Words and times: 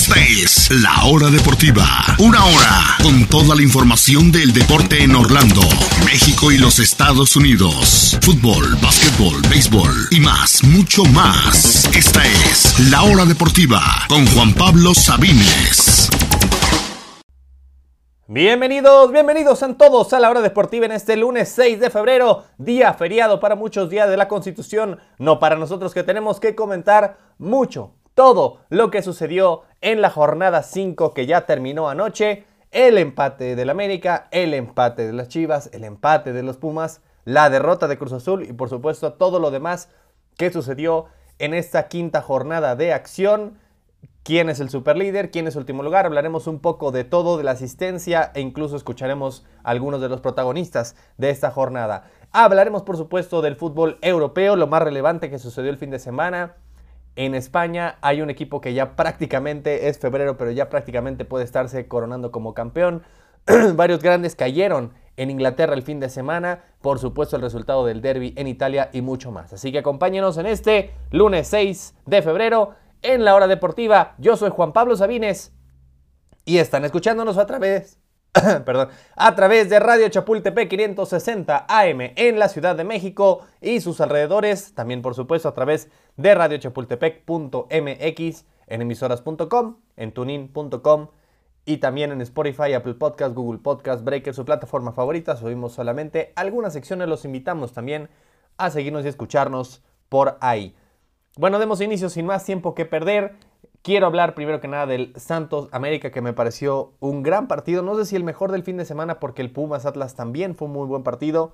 Esta 0.00 0.18
es 0.18 0.70
La 0.82 1.04
Hora 1.04 1.28
Deportiva. 1.28 1.84
Una 2.20 2.42
hora 2.42 2.96
con 3.02 3.26
toda 3.26 3.54
la 3.54 3.60
información 3.60 4.32
del 4.32 4.50
deporte 4.54 5.04
en 5.04 5.14
Orlando, 5.14 5.60
México 6.06 6.50
y 6.50 6.56
los 6.56 6.78
Estados 6.78 7.36
Unidos. 7.36 8.18
Fútbol, 8.22 8.78
básquetbol, 8.82 9.42
béisbol 9.50 9.92
y 10.10 10.20
más, 10.20 10.64
mucho 10.64 11.04
más. 11.04 11.84
Esta 11.94 12.24
es 12.24 12.90
La 12.90 13.02
Hora 13.02 13.26
Deportiva 13.26 13.82
con 14.08 14.26
Juan 14.28 14.54
Pablo 14.54 14.94
Sabines. 14.94 16.08
Bienvenidos, 18.26 19.12
bienvenidos 19.12 19.62
a 19.62 19.74
todos 19.74 20.14
a 20.14 20.18
la 20.18 20.30
hora 20.30 20.40
deportiva 20.40 20.86
en 20.86 20.92
este 20.92 21.14
lunes 21.18 21.50
6 21.50 21.78
de 21.78 21.90
febrero, 21.90 22.44
día 22.56 22.94
feriado 22.94 23.38
para 23.38 23.54
muchos 23.54 23.90
días 23.90 24.08
de 24.08 24.16
la 24.16 24.28
Constitución, 24.28 24.98
no 25.18 25.38
para 25.38 25.56
nosotros 25.56 25.92
que 25.92 26.04
tenemos 26.04 26.40
que 26.40 26.54
comentar 26.54 27.18
mucho, 27.36 27.96
todo 28.14 28.58
lo 28.68 28.90
que 28.90 29.02
sucedió 29.02 29.62
en 29.80 30.00
la 30.00 30.10
jornada 30.10 30.62
5 30.62 31.14
que 31.14 31.26
ya 31.26 31.46
terminó 31.46 31.88
anoche, 31.88 32.44
el 32.70 32.98
empate 32.98 33.56
del 33.56 33.70
América, 33.70 34.28
el 34.30 34.54
empate 34.54 35.06
de 35.06 35.12
las 35.12 35.28
Chivas, 35.28 35.70
el 35.72 35.84
empate 35.84 36.32
de 36.32 36.42
los 36.42 36.56
Pumas, 36.56 37.00
la 37.24 37.50
derrota 37.50 37.88
de 37.88 37.98
Cruz 37.98 38.12
Azul 38.12 38.44
y 38.44 38.52
por 38.52 38.68
supuesto 38.68 39.14
todo 39.14 39.38
lo 39.38 39.50
demás 39.50 39.88
que 40.36 40.52
sucedió 40.52 41.06
en 41.38 41.54
esta 41.54 41.88
quinta 41.88 42.22
jornada 42.22 42.76
de 42.76 42.92
acción 42.92 43.58
quién 44.22 44.50
es 44.50 44.60
el 44.60 44.70
superlíder, 44.70 45.30
quién 45.30 45.46
es 45.46 45.54
el 45.54 45.60
último 45.60 45.82
lugar, 45.82 46.06
hablaremos 46.06 46.46
un 46.46 46.60
poco 46.60 46.92
de 46.92 47.04
todo, 47.04 47.36
de 47.36 47.44
la 47.44 47.52
asistencia 47.52 48.30
e 48.34 48.40
incluso 48.40 48.76
escucharemos 48.76 49.44
algunos 49.62 50.00
de 50.00 50.08
los 50.08 50.20
protagonistas 50.20 50.94
de 51.16 51.30
esta 51.30 51.50
jornada. 51.50 52.04
Hablaremos 52.32 52.82
por 52.82 52.96
supuesto 52.96 53.42
del 53.42 53.56
fútbol 53.56 53.98
europeo, 54.02 54.56
lo 54.56 54.66
más 54.66 54.82
relevante 54.82 55.30
que 55.30 55.38
sucedió 55.38 55.70
el 55.70 55.78
fin 55.78 55.90
de 55.90 55.98
semana. 55.98 56.54
En 57.16 57.34
España 57.34 57.98
hay 58.00 58.22
un 58.22 58.30
equipo 58.30 58.60
que 58.60 58.72
ya 58.72 58.96
prácticamente 58.96 59.88
es 59.88 59.98
febrero, 59.98 60.36
pero 60.36 60.50
ya 60.50 60.68
prácticamente 60.68 61.24
puede 61.24 61.44
estarse 61.44 61.88
coronando 61.88 62.30
como 62.30 62.54
campeón. 62.54 63.02
Varios 63.74 64.02
grandes 64.02 64.36
cayeron 64.36 64.92
en 65.16 65.30
Inglaterra 65.30 65.74
el 65.74 65.82
fin 65.82 66.00
de 66.00 66.08
semana, 66.08 66.64
por 66.80 66.98
supuesto 66.98 67.36
el 67.36 67.42
resultado 67.42 67.84
del 67.84 68.00
derby 68.00 68.32
en 68.36 68.46
Italia 68.46 68.88
y 68.92 69.02
mucho 69.02 69.30
más. 69.30 69.52
Así 69.52 69.70
que 69.70 69.78
acompáñenos 69.80 70.38
en 70.38 70.46
este 70.46 70.92
lunes 71.10 71.48
6 71.48 71.94
de 72.06 72.22
febrero 72.22 72.74
en 73.02 73.24
la 73.24 73.34
hora 73.34 73.46
deportiva. 73.46 74.14
Yo 74.18 74.36
soy 74.36 74.50
Juan 74.50 74.72
Pablo 74.72 74.96
Sabines 74.96 75.52
y 76.44 76.58
están 76.58 76.84
escuchándonos 76.84 77.38
a 77.38 77.46
través, 77.46 77.99
perdón, 78.64 78.88
a 79.16 79.34
través 79.34 79.68
de 79.68 79.80
Radio 79.80 80.08
Chapultepec 80.08 80.68
560 80.68 81.66
AM 81.68 82.12
en 82.14 82.38
la 82.38 82.48
Ciudad 82.48 82.76
de 82.76 82.84
México 82.84 83.40
y 83.60 83.80
sus 83.80 84.00
alrededores, 84.00 84.74
también 84.74 85.02
por 85.02 85.14
supuesto 85.14 85.48
a 85.48 85.54
través 85.54 85.90
de 86.16 86.34
radiochapultepec.mx, 86.34 88.44
en 88.68 88.82
emisoras.com, 88.82 89.76
en 89.96 90.12
tunin.com 90.12 91.08
y 91.64 91.78
también 91.78 92.12
en 92.12 92.20
Spotify, 92.20 92.74
Apple 92.74 92.94
Podcast, 92.94 93.34
Google 93.34 93.58
Podcast, 93.58 94.04
Breaker, 94.04 94.32
su 94.32 94.44
plataforma 94.44 94.92
favorita. 94.92 95.36
Subimos 95.36 95.72
solamente 95.72 96.32
algunas 96.36 96.72
secciones, 96.72 97.08
los 97.08 97.24
invitamos 97.24 97.72
también 97.72 98.08
a 98.58 98.70
seguirnos 98.70 99.04
y 99.04 99.08
escucharnos 99.08 99.82
por 100.08 100.38
ahí. 100.40 100.76
Bueno, 101.36 101.58
demos 101.58 101.80
inicio 101.80 102.08
sin 102.08 102.26
más 102.26 102.44
tiempo 102.44 102.74
que 102.74 102.86
perder. 102.86 103.34
Quiero 103.82 104.06
hablar 104.06 104.34
primero 104.34 104.60
que 104.60 104.68
nada 104.68 104.86
del 104.86 105.12
Santos 105.16 105.68
América 105.72 106.10
que 106.10 106.20
me 106.20 106.32
pareció 106.32 106.92
un 107.00 107.22
gran 107.22 107.48
partido. 107.48 107.82
No 107.82 107.94
sé 107.94 108.04
si 108.04 108.16
el 108.16 108.24
mejor 108.24 108.52
del 108.52 108.62
fin 108.62 108.76
de 108.76 108.84
semana 108.84 109.20
porque 109.20 109.42
el 109.42 109.50
Pumas 109.50 109.86
Atlas 109.86 110.14
también 110.14 110.54
fue 110.54 110.66
un 110.66 110.74
muy 110.74 110.86
buen 110.86 111.02
partido. 111.02 111.52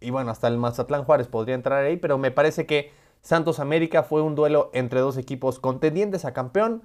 Y 0.00 0.10
bueno, 0.10 0.30
hasta 0.30 0.48
el 0.48 0.56
Mazatlán 0.56 1.04
Juárez 1.04 1.26
podría 1.26 1.54
entrar 1.54 1.84
ahí, 1.84 1.96
pero 1.96 2.18
me 2.18 2.30
parece 2.30 2.66
que 2.66 2.92
Santos 3.22 3.58
América 3.58 4.02
fue 4.02 4.22
un 4.22 4.34
duelo 4.34 4.70
entre 4.74 5.00
dos 5.00 5.16
equipos 5.16 5.58
contendientes 5.58 6.24
a 6.24 6.32
campeón 6.32 6.82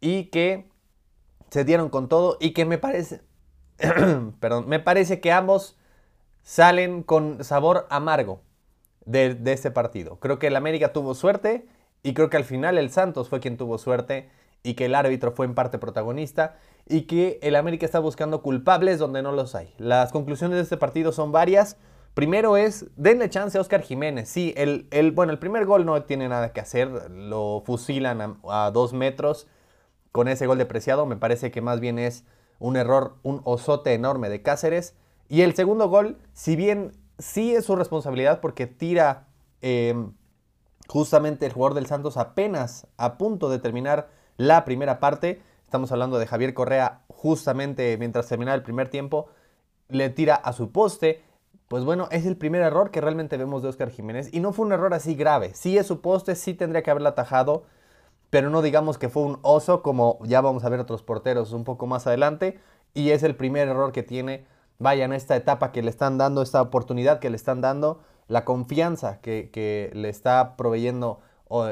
y 0.00 0.24
que 0.26 0.70
se 1.50 1.64
dieron 1.64 1.88
con 1.88 2.08
todo 2.08 2.36
y 2.40 2.52
que 2.52 2.64
me 2.66 2.78
parece, 2.78 3.22
perdón, 4.40 4.68
me 4.68 4.78
parece 4.78 5.20
que 5.20 5.32
ambos 5.32 5.78
salen 6.42 7.02
con 7.02 7.42
sabor 7.42 7.86
amargo 7.90 8.42
de, 9.06 9.40
este 9.46 9.70
partido. 9.70 10.20
Creo 10.20 10.38
que 10.38 10.48
el 10.48 10.56
América 10.56 10.92
tuvo 10.92 11.14
suerte 11.14 11.66
y 12.04 12.14
creo 12.14 12.30
que 12.30 12.36
al 12.36 12.44
final 12.44 12.78
el 12.78 12.90
Santos 12.90 13.28
fue 13.28 13.40
quien 13.40 13.56
tuvo 13.56 13.78
suerte 13.78 14.28
y 14.62 14.74
que 14.74 14.84
el 14.84 14.94
árbitro 14.94 15.32
fue 15.32 15.46
en 15.46 15.54
parte 15.54 15.78
protagonista 15.78 16.56
y 16.86 17.02
que 17.02 17.40
el 17.42 17.56
América 17.56 17.86
está 17.86 17.98
buscando 17.98 18.42
culpables 18.42 18.98
donde 18.98 19.22
no 19.22 19.32
los 19.32 19.54
hay. 19.54 19.74
Las 19.78 20.12
conclusiones 20.12 20.56
de 20.56 20.62
este 20.62 20.76
partido 20.76 21.12
son 21.12 21.32
varias. 21.32 21.78
Primero 22.12 22.58
es, 22.58 22.86
denle 22.96 23.30
chance 23.30 23.56
a 23.56 23.60
Oscar 23.62 23.80
Jiménez. 23.80 24.28
Sí, 24.28 24.52
el, 24.56 24.86
el, 24.90 25.12
bueno, 25.12 25.32
el 25.32 25.38
primer 25.38 25.64
gol 25.64 25.86
no 25.86 26.00
tiene 26.02 26.28
nada 26.28 26.52
que 26.52 26.60
hacer, 26.60 27.10
lo 27.10 27.62
fusilan 27.64 28.38
a, 28.48 28.70
dos 28.70 28.92
metros 28.92 29.46
con 30.12 30.28
ese 30.28 30.46
gol 30.46 30.58
depreciado. 30.58 31.06
Me 31.06 31.16
parece 31.16 31.50
que 31.50 31.62
más 31.62 31.80
bien 31.80 31.98
es 31.98 32.24
un 32.58 32.76
error, 32.76 33.16
un 33.22 33.40
osote 33.44 33.94
enorme 33.94 34.28
de 34.28 34.42
Cáceres. 34.42 34.94
Y 35.30 35.40
el 35.40 35.54
segundo 35.54 35.88
gol, 35.88 36.18
si 36.34 36.54
bien 36.54 36.92
sí 37.18 37.54
es 37.54 37.64
su 37.64 37.76
responsabilidad 37.76 38.40
porque 38.42 38.66
tira 38.66 39.26
em, 39.62 40.12
justamente 40.88 41.46
el 41.46 41.52
jugador 41.52 41.74
del 41.74 41.86
Santos 41.86 42.16
apenas 42.16 42.86
a 42.96 43.18
punto 43.18 43.48
de 43.50 43.58
terminar 43.58 44.08
la 44.36 44.64
primera 44.64 45.00
parte. 45.00 45.42
Estamos 45.64 45.92
hablando 45.92 46.18
de 46.18 46.26
Javier 46.26 46.54
Correa 46.54 47.02
justamente 47.08 47.96
mientras 47.98 48.28
terminaba 48.28 48.54
el 48.54 48.62
primer 48.62 48.88
tiempo. 48.88 49.28
Le 49.88 50.10
tira 50.10 50.34
a 50.34 50.52
su 50.52 50.72
poste. 50.72 51.22
Pues 51.68 51.84
bueno, 51.84 52.08
es 52.10 52.26
el 52.26 52.36
primer 52.36 52.62
error 52.62 52.90
que 52.90 53.00
realmente 53.00 53.36
vemos 53.36 53.62
de 53.62 53.68
Oscar 53.68 53.90
Jiménez. 53.90 54.28
Y 54.32 54.40
no 54.40 54.52
fue 54.52 54.66
un 54.66 54.72
error 54.72 54.94
así 54.94 55.14
grave. 55.14 55.54
Sí 55.54 55.78
es 55.78 55.86
su 55.86 56.00
poste, 56.00 56.34
sí 56.34 56.54
tendría 56.54 56.82
que 56.82 56.90
haberla 56.90 57.10
atajado. 57.10 57.64
Pero 58.30 58.50
no 58.50 58.62
digamos 58.62 58.98
que 58.98 59.08
fue 59.08 59.22
un 59.22 59.38
oso 59.42 59.82
como 59.82 60.18
ya 60.24 60.40
vamos 60.40 60.64
a 60.64 60.68
ver 60.68 60.80
otros 60.80 61.02
porteros 61.02 61.52
un 61.52 61.64
poco 61.64 61.86
más 61.86 62.06
adelante. 62.06 62.58
Y 62.92 63.10
es 63.10 63.22
el 63.22 63.34
primer 63.34 63.68
error 63.68 63.92
que 63.92 64.02
tiene 64.02 64.46
vaya, 64.78 65.04
en 65.04 65.12
esta 65.12 65.36
etapa 65.36 65.72
que 65.72 65.82
le 65.82 65.90
están 65.90 66.18
dando, 66.18 66.42
esta 66.42 66.62
oportunidad 66.62 67.18
que 67.18 67.30
le 67.30 67.36
están 67.36 67.60
dando, 67.60 68.00
la 68.28 68.44
confianza 68.44 69.20
que, 69.20 69.90
le 69.94 70.08
está 70.08 70.56
proveyendo 70.56 71.20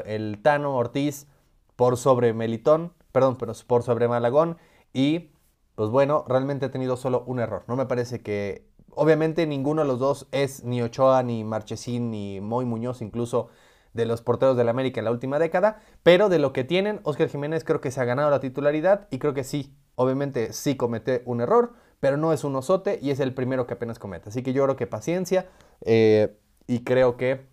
el 0.05 0.41
Tano 0.41 0.75
Ortiz 0.75 1.27
por 1.75 1.97
sobre 1.97 2.33
Melitón, 2.33 2.93
perdón, 3.11 3.37
pero 3.37 3.53
por 3.67 3.83
sobre 3.83 4.07
Malagón 4.07 4.57
y 4.93 5.31
pues 5.75 5.89
bueno, 5.89 6.23
realmente 6.27 6.67
ha 6.67 6.71
tenido 6.71 6.97
solo 6.97 7.23
un 7.25 7.39
error. 7.39 7.63
No 7.67 7.75
me 7.75 7.87
parece 7.87 8.21
que, 8.21 8.67
obviamente 8.91 9.47
ninguno 9.47 9.81
de 9.81 9.87
los 9.87 9.99
dos 9.99 10.27
es 10.31 10.63
ni 10.63 10.81
Ochoa, 10.81 11.23
ni 11.23 11.43
Marchesín, 11.43 12.11
ni 12.11 12.41
Moy 12.41 12.65
Muñoz, 12.65 13.01
incluso 13.01 13.49
de 13.93 14.05
los 14.05 14.21
porteros 14.21 14.57
del 14.57 14.69
América 14.69 14.99
en 14.99 15.05
la 15.05 15.11
última 15.11 15.39
década, 15.39 15.81
pero 16.01 16.29
de 16.29 16.39
lo 16.39 16.53
que 16.53 16.63
tienen, 16.63 16.99
Oscar 17.03 17.29
Jiménez 17.29 17.63
creo 17.63 17.81
que 17.81 17.91
se 17.91 18.01
ha 18.01 18.05
ganado 18.05 18.29
la 18.29 18.39
titularidad 18.39 19.07
y 19.11 19.19
creo 19.19 19.33
que 19.33 19.43
sí, 19.43 19.75
obviamente 19.95 20.53
sí 20.53 20.75
comete 20.75 21.21
un 21.25 21.41
error, 21.41 21.73
pero 21.99 22.17
no 22.17 22.33
es 22.33 22.43
un 22.43 22.55
osote 22.55 22.99
y 23.01 23.11
es 23.11 23.19
el 23.19 23.33
primero 23.33 23.65
que 23.65 23.75
apenas 23.75 23.99
comete. 23.99 24.29
Así 24.29 24.43
que 24.43 24.51
yo 24.51 24.63
creo 24.63 24.75
que 24.75 24.87
paciencia 24.87 25.47
eh, 25.81 26.37
y 26.67 26.83
creo 26.83 27.17
que 27.17 27.45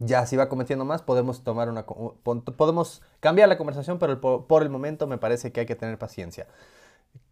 ya 0.00 0.26
si 0.26 0.36
va 0.36 0.48
cometiendo 0.48 0.84
más 0.84 1.02
podemos 1.02 1.42
tomar 1.42 1.68
una 1.68 1.84
podemos 1.84 3.02
cambiar 3.20 3.48
la 3.48 3.58
conversación, 3.58 3.98
pero 3.98 4.20
por 4.20 4.62
el 4.62 4.70
momento 4.70 5.06
me 5.06 5.18
parece 5.18 5.52
que 5.52 5.60
hay 5.60 5.66
que 5.66 5.74
tener 5.74 5.98
paciencia. 5.98 6.46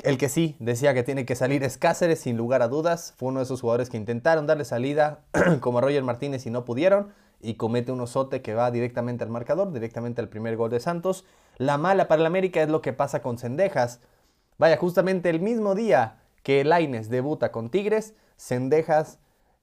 El 0.03 0.19
que 0.19 0.29
sí 0.29 0.57
decía 0.59 0.95
que 0.95 1.03
tiene 1.03 1.25
que 1.25 1.35
salir 1.35 1.63
es 1.65 1.79
Cáceres, 1.79 2.21
sin 2.21 2.37
lugar 2.37 2.63
a 2.63 2.69
dudas. 2.69 3.15
Fue 3.17 3.29
uno 3.29 3.41
de 3.41 3.45
esos 3.45 3.61
jugadores 3.61 3.89
que 3.91 3.97
intentaron 3.97 4.47
darle 4.47 4.65
salida 4.65 5.21
como 5.61 5.79
a 5.79 5.81
Roger 5.81 6.03
Martínez 6.03 6.47
y 6.47 6.51
no 6.51 6.65
pudieron. 6.65 7.13
Y 7.41 7.55
comete 7.55 7.93
un 7.93 8.01
osote 8.01 8.43
que 8.43 8.55
va 8.55 8.71
directamente 8.71 9.25
al 9.25 9.31
marcador, 9.31 9.73
directamente 9.73 10.21
al 10.21 10.29
primer 10.29 10.57
gol 10.57 10.71
de 10.71 10.81
Santos. 10.81 11.25
La 11.59 11.79
mala 11.79 12.09
para 12.09 12.21
el 12.21 12.27
América 12.27 12.63
es 12.63 12.69
lo 12.69 12.83
que 12.83 12.93
pasa 12.93 13.23
con 13.23 13.39
Cendejas. 13.39 14.01
Vaya, 14.59 14.77
justamente 14.77 15.31
el 15.31 15.41
mismo 15.41 15.75
día 15.75 16.19
que 16.43 16.65
Laines 16.65 17.11
debuta 17.11 17.53
con 17.53 17.71
Tigres, 17.71 18.15
Cendejas 18.37 19.19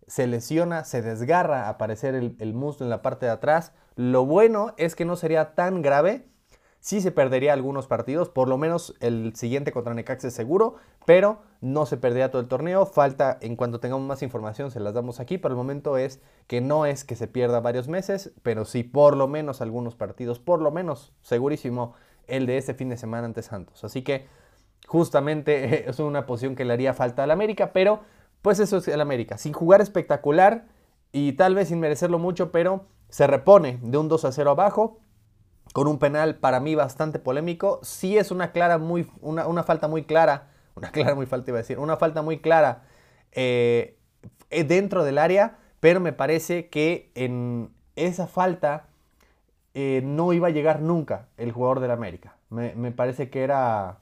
se 0.07 0.27
lesiona, 0.27 0.83
se 0.83 1.01
desgarra 1.01 1.69
aparecer 1.69 2.15
el, 2.15 2.53
muslo 2.53 2.85
en 2.85 2.89
la 2.89 3.01
parte 3.01 3.25
de 3.25 3.31
atrás. 3.31 3.73
Lo 3.95 4.25
bueno 4.25 4.73
es 4.77 4.95
que 4.95 5.05
no 5.05 5.15
sería 5.15 5.55
tan 5.55 5.81
grave. 5.81 6.27
Sí 6.79 6.99
se 6.99 7.11
perdería 7.11 7.53
algunos 7.53 7.87
partidos, 7.87 8.27
por 8.27 8.49
lo 8.49 8.57
menos 8.57 8.93
el 8.99 9.33
siguiente 9.37 9.71
contra 9.71 9.93
Necaxa 9.93 10.27
es 10.27 10.33
seguro, 10.33 10.75
pero 11.05 11.41
no 11.61 11.85
se 11.85 11.95
perdería 11.95 12.29
todo 12.29 12.41
el 12.41 12.49
torneo. 12.49 12.85
Falta, 12.85 13.37
en 13.39 13.55
cuanto 13.55 13.79
tengamos 13.79 14.05
más 14.05 14.21
información, 14.21 14.69
se 14.69 14.81
las 14.81 14.93
damos 14.93 15.21
aquí. 15.21 15.37
Pero 15.37 15.53
el 15.53 15.57
momento 15.57 15.97
es 15.97 16.21
que 16.47 16.59
no 16.59 16.85
es 16.85 17.05
que 17.05 17.15
se 17.15 17.27
pierda 17.27 17.61
varios 17.61 17.87
meses, 17.87 18.33
pero 18.43 18.65
sí 18.65 18.83
por 18.83 19.15
lo 19.15 19.29
menos 19.29 19.61
algunos 19.61 19.95
partidos, 19.95 20.39
por 20.39 20.61
lo 20.61 20.71
menos 20.71 21.13
segurísimo 21.21 21.93
el 22.27 22.45
de 22.45 22.57
este 22.57 22.73
fin 22.73 22.89
de 22.89 22.97
semana 22.97 23.25
ante 23.25 23.43
Santos. 23.43 23.83
Así 23.85 24.01
que 24.01 24.27
justamente 24.87 25.89
es 25.89 25.99
una 25.99 26.25
posición 26.25 26.55
que 26.55 26.65
le 26.65 26.73
haría 26.73 26.93
falta 26.93 27.23
al 27.23 27.31
América, 27.31 27.71
pero 27.71 28.01
pues 28.43 28.59
eso 28.59 28.77
es 28.77 28.87
el 28.87 29.01
América, 29.01 29.39
sin 29.39 29.53
jugar 29.53 29.81
espectacular 29.81 30.65
y 31.11 31.33
tal 31.33 31.55
vez 31.55 31.69
sin 31.69 31.79
merecerlo 31.79 32.19
mucho, 32.19 32.51
pero 32.51 32.85
se 33.09 33.25
repone 33.25 33.79
de 33.81 33.97
un 33.97 34.07
2 34.07 34.25
a 34.25 34.31
0 34.31 34.51
abajo 34.51 34.99
con 35.73 35.87
un 35.87 35.97
penal 35.97 36.35
para 36.35 36.59
mí 36.59 36.75
bastante 36.75 37.17
polémico. 37.17 37.79
Sí 37.81 38.17
es 38.17 38.29
una 38.29 38.51
clara 38.51 38.77
muy 38.77 39.09
una, 39.21 39.63
falta 39.63 39.87
muy 39.87 40.03
clara, 40.03 40.49
una 40.75 40.91
clara 40.91 41.15
muy 41.15 41.25
falta 41.25 41.49
iba 41.51 41.57
a 41.57 41.61
decir, 41.61 41.79
una 41.79 41.97
falta 41.97 42.21
muy 42.21 42.39
clara 42.39 42.83
eh, 43.31 43.97
dentro 44.49 45.03
del 45.03 45.17
área, 45.17 45.57
pero 45.79 45.99
me 45.99 46.13
parece 46.13 46.67
que 46.67 47.11
en 47.15 47.71
esa 47.95 48.27
falta 48.27 48.87
eh, 49.73 50.01
no 50.03 50.33
iba 50.33 50.49
a 50.49 50.51
llegar 50.51 50.81
nunca 50.81 51.29
el 51.37 51.51
jugador 51.51 51.79
del 51.79 51.91
América. 51.91 52.35
Me, 52.49 52.91
parece 52.91 53.29
que 53.29 53.41
era... 53.43 53.97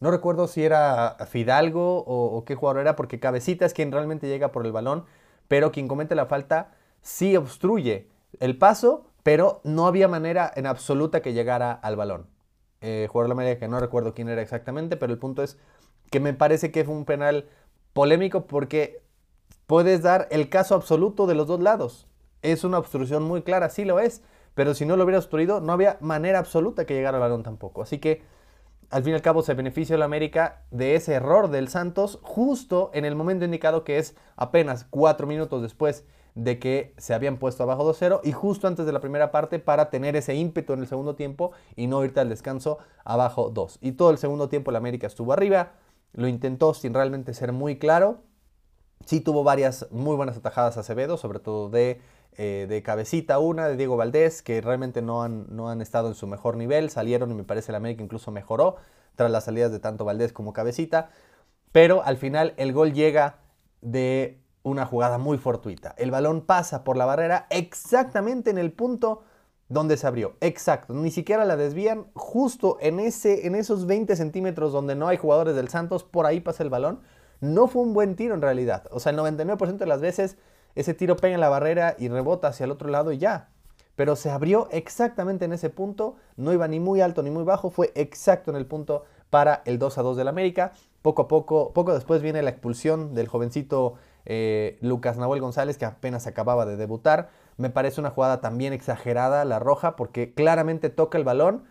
No 0.00 0.10
recuerdo 0.10 0.46
si 0.46 0.62
era 0.62 1.16
Fidalgo 1.28 2.04
o, 2.06 2.44
qué 2.44 2.54
jugador 2.54 2.82
era, 2.82 2.96
porque 2.96 3.18
Cabecita 3.18 3.64
es 3.64 3.72
quien 3.72 3.92
realmente 3.92 4.28
llega 4.28 4.52
por 4.52 4.66
el 4.66 4.72
balón, 4.72 5.04
pero 5.48 5.72
quien 5.72 5.88
comete 5.88 6.14
la 6.14 6.26
falta 6.26 6.72
sí 7.00 7.36
obstruye 7.36 8.08
el 8.40 8.58
paso, 8.58 9.06
pero 9.22 9.60
no 9.64 9.86
había 9.86 10.08
manera 10.08 10.50
en 10.54 10.66
absoluta 10.66 11.22
que 11.22 11.32
llegara 11.32 11.72
al 11.72 11.96
balón. 11.96 12.26
Eh, 12.82 13.08
jugador 13.10 13.26
de 13.26 13.34
la 13.34 13.40
América 13.42 13.60
que 13.60 13.68
no 13.68 13.80
recuerdo 13.80 14.12
quién 14.12 14.28
era 14.28 14.42
exactamente, 14.42 14.96
pero 14.96 15.12
el 15.12 15.18
punto 15.18 15.42
es 15.42 15.58
que 16.10 16.20
me 16.20 16.34
parece 16.34 16.70
que 16.70 16.84
fue 16.84 16.94
un 16.94 17.06
penal 17.06 17.48
polémico 17.94 18.46
porque 18.46 19.02
puedes 19.66 20.02
dar 20.02 20.28
el 20.30 20.50
caso 20.50 20.74
absoluto 20.74 21.26
de 21.26 21.34
los 21.34 21.46
dos 21.46 21.60
lados. 21.60 22.06
Es 22.42 22.64
una 22.64 22.78
obstrucción 22.78 23.22
muy 23.22 23.42
clara, 23.42 23.70
sí 23.70 23.84
lo 23.86 23.98
es, 23.98 24.22
pero 24.54 24.74
si 24.74 24.84
no 24.84 24.96
lo 24.96 25.04
hubiera 25.04 25.18
obstruido, 25.18 25.60
no 25.60 25.72
había 25.72 25.96
manera 26.00 26.38
absoluta 26.38 26.84
que 26.84 26.94
llegara 26.94 27.16
al 27.16 27.22
balón 27.22 27.42
tampoco. 27.42 27.82
Así 27.82 27.98
que 27.98 28.22
al 28.90 29.02
fin 29.02 29.12
y 29.12 29.16
al 29.16 29.22
cabo 29.22 29.42
se 29.42 29.54
beneficia 29.54 29.98
la 29.98 30.04
América 30.04 30.62
de 30.70 30.94
ese 30.94 31.14
error 31.14 31.50
del 31.50 31.68
Santos 31.68 32.18
justo 32.22 32.90
en 32.94 33.04
el 33.04 33.16
momento 33.16 33.44
indicado 33.44 33.84
que 33.84 33.98
es 33.98 34.14
apenas 34.36 34.86
cuatro 34.88 35.26
minutos 35.26 35.62
después 35.62 36.04
de 36.36 36.58
que 36.58 36.94
se 36.98 37.14
habían 37.14 37.38
puesto 37.38 37.62
abajo 37.62 37.90
2-0 37.90 38.20
y 38.22 38.32
justo 38.32 38.68
antes 38.68 38.84
de 38.84 38.92
la 38.92 39.00
primera 39.00 39.32
parte 39.32 39.58
para 39.58 39.88
tener 39.88 40.16
ese 40.16 40.34
ímpetu 40.34 40.74
en 40.74 40.80
el 40.80 40.86
segundo 40.86 41.16
tiempo 41.16 41.52
y 41.76 41.86
no 41.86 42.04
irte 42.04 42.20
al 42.20 42.28
descanso 42.28 42.78
abajo 43.04 43.50
2. 43.50 43.78
Y 43.80 43.92
todo 43.92 44.10
el 44.10 44.18
segundo 44.18 44.48
tiempo 44.48 44.70
la 44.70 44.78
América 44.78 45.06
estuvo 45.06 45.32
arriba, 45.32 45.72
lo 46.12 46.28
intentó 46.28 46.74
sin 46.74 46.92
realmente 46.92 47.32
ser 47.32 47.52
muy 47.52 47.78
claro. 47.78 48.18
Sí 49.06 49.20
tuvo 49.20 49.44
varias 49.44 49.86
muy 49.90 50.14
buenas 50.14 50.36
atajadas 50.36 50.76
a 50.76 50.80
Acevedo, 50.80 51.16
sobre 51.16 51.38
todo 51.38 51.70
de, 51.70 52.02
eh, 52.38 52.66
de 52.68 52.82
cabecita 52.82 53.38
una, 53.38 53.68
de 53.68 53.76
Diego 53.76 53.96
Valdés, 53.96 54.42
que 54.42 54.60
realmente 54.60 55.02
no 55.02 55.22
han, 55.22 55.46
no 55.48 55.68
han 55.68 55.80
estado 55.80 56.08
en 56.08 56.14
su 56.14 56.26
mejor 56.26 56.56
nivel, 56.56 56.90
salieron 56.90 57.30
y 57.30 57.34
me 57.34 57.44
parece 57.44 57.72
la 57.72 57.78
América 57.78 58.02
incluso 58.02 58.30
mejoró 58.30 58.76
tras 59.14 59.30
las 59.30 59.44
salidas 59.44 59.72
de 59.72 59.78
tanto 59.78 60.04
Valdés 60.04 60.32
como 60.32 60.52
cabecita, 60.52 61.10
pero 61.72 62.02
al 62.04 62.16
final 62.16 62.54
el 62.58 62.72
gol 62.72 62.92
llega 62.92 63.38
de 63.80 64.38
una 64.62 64.84
jugada 64.84 65.16
muy 65.16 65.38
fortuita. 65.38 65.94
El 65.96 66.10
balón 66.10 66.42
pasa 66.42 66.84
por 66.84 66.96
la 66.96 67.04
barrera 67.04 67.46
exactamente 67.50 68.50
en 68.50 68.58
el 68.58 68.72
punto 68.72 69.22
donde 69.68 69.96
se 69.96 70.06
abrió. 70.06 70.34
Exacto. 70.40 70.92
Ni 70.92 71.10
siquiera 71.10 71.44
la 71.44 71.56
desvían. 71.56 72.06
Justo 72.14 72.76
en, 72.80 73.00
ese, 73.00 73.46
en 73.46 73.54
esos 73.54 73.86
20 73.86 74.16
centímetros 74.16 74.72
donde 74.72 74.94
no 74.94 75.08
hay 75.08 75.16
jugadores 75.16 75.54
del 75.56 75.68
Santos, 75.68 76.04
por 76.04 76.26
ahí 76.26 76.40
pasa 76.40 76.62
el 76.62 76.70
balón. 76.70 77.00
No 77.40 77.68
fue 77.68 77.82
un 77.82 77.94
buen 77.94 78.16
tiro 78.16 78.34
en 78.34 78.42
realidad. 78.42 78.84
O 78.90 79.00
sea, 79.00 79.12
el 79.12 79.18
99% 79.18 79.76
de 79.76 79.86
las 79.86 80.00
veces 80.00 80.36
ese 80.76 80.94
tiro 80.94 81.16
pega 81.16 81.34
en 81.34 81.40
la 81.40 81.48
barrera 81.48 81.96
y 81.98 82.08
rebota 82.08 82.48
hacia 82.48 82.64
el 82.64 82.70
otro 82.70 82.88
lado 82.88 83.10
y 83.10 83.18
ya. 83.18 83.48
Pero 83.96 84.14
se 84.14 84.30
abrió 84.30 84.68
exactamente 84.70 85.46
en 85.46 85.52
ese 85.52 85.70
punto. 85.70 86.16
No 86.36 86.52
iba 86.52 86.68
ni 86.68 86.78
muy 86.78 87.00
alto 87.00 87.22
ni 87.22 87.30
muy 87.30 87.44
bajo. 87.44 87.70
Fue 87.70 87.92
exacto 87.94 88.50
en 88.50 88.56
el 88.56 88.66
punto 88.66 89.04
para 89.30 89.62
el 89.64 89.78
2 89.78 89.98
a 89.98 90.02
2 90.02 90.16
del 90.18 90.28
América. 90.28 90.72
Poco 91.02 91.22
a 91.22 91.28
poco, 91.28 91.72
poco 91.72 91.94
después 91.94 92.20
viene 92.22 92.42
la 92.42 92.50
expulsión 92.50 93.14
del 93.14 93.26
jovencito 93.26 93.94
eh, 94.26 94.76
Lucas 94.82 95.16
Nahuel 95.16 95.40
González, 95.40 95.78
que 95.78 95.86
apenas 95.86 96.26
acababa 96.26 96.66
de 96.66 96.76
debutar. 96.76 97.30
Me 97.56 97.70
parece 97.70 98.00
una 98.00 98.10
jugada 98.10 98.42
también 98.42 98.74
exagerada 98.74 99.44
la 99.46 99.58
roja, 99.58 99.96
porque 99.96 100.34
claramente 100.34 100.90
toca 100.90 101.16
el 101.16 101.24
balón 101.24 101.64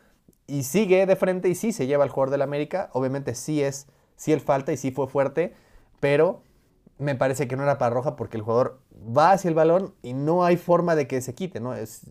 y 0.47 0.63
sigue 0.63 1.05
de 1.05 1.15
frente 1.15 1.49
y 1.49 1.55
sí 1.55 1.71
se 1.73 1.85
lleva 1.85 2.03
al 2.03 2.09
jugador 2.09 2.31
del 2.31 2.41
América. 2.41 2.89
Obviamente 2.93 3.35
sí 3.35 3.61
es, 3.61 3.87
sí 4.15 4.33
el 4.33 4.41
falta 4.41 4.71
y 4.73 4.77
sí 4.77 4.91
fue 4.91 5.07
fuerte, 5.07 5.53
pero 5.99 6.41
me 6.97 7.15
parece 7.15 7.47
que 7.47 7.55
no 7.55 7.63
era 7.63 7.77
para 7.77 7.93
roja 7.93 8.15
porque 8.15 8.37
el 8.37 8.43
jugador 8.43 8.79
va 8.95 9.31
hacia 9.31 9.49
el 9.49 9.55
balón 9.55 9.93
y 10.01 10.13
no 10.13 10.45
hay 10.45 10.57
forma 10.57 10.95
de 10.95 11.07
que 11.07 11.21
se 11.21 11.35
quite, 11.35 11.59
¿no? 11.59 11.73
Es, 11.73 12.01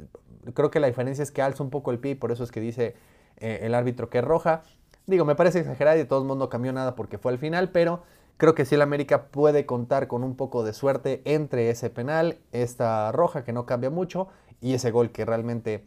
creo 0.53 0.71
que 0.71 0.81
la 0.81 0.87
diferencia 0.87 1.23
es 1.23 1.31
que 1.31 1.43
alza 1.43 1.63
un 1.63 1.71
poco 1.71 1.91
el 1.91 1.99
pie 1.99 2.13
y 2.13 2.15
por 2.15 2.33
eso 2.33 2.45
es 2.45 2.53
que 2.53 2.61
dice 2.61 2.95
eh, 3.39 3.61
el 3.63 3.75
árbitro 3.75 4.11
que 4.11 4.19
es 4.19 4.25
roja. 4.25 4.63
Digo, 5.07 5.25
me 5.25 5.35
parece 5.35 5.61
exagerado 5.61 5.97
y 5.97 6.01
de 6.01 6.07
todos 6.07 6.25
modos 6.25 6.39
no 6.39 6.49
cambió 6.49 6.73
nada 6.73 6.95
porque 6.95 7.19
fue 7.19 7.33
al 7.33 7.39
final, 7.39 7.71
pero 7.71 8.03
Creo 8.37 8.55
que 8.55 8.65
sí 8.65 8.75
el 8.75 8.83
América 8.83 9.27
puede 9.27 9.65
contar 9.65 10.09
con 10.09 10.25
un 10.25 10.37
poco 10.37 10.65
de 10.65 10.73
suerte 10.73 11.23
entre 11.25 11.71
ese 11.71 11.89
penal, 11.89 12.39
esta 12.51 13.13
roja 13.13 13.45
que 13.45 13.53
no 13.53 13.65
cambia 13.65 13.91
mucho 13.91 14.29
y 14.61 14.75
ese 14.75 14.91
gol 14.91 15.13
que 15.13 15.25
realmente 15.25 15.87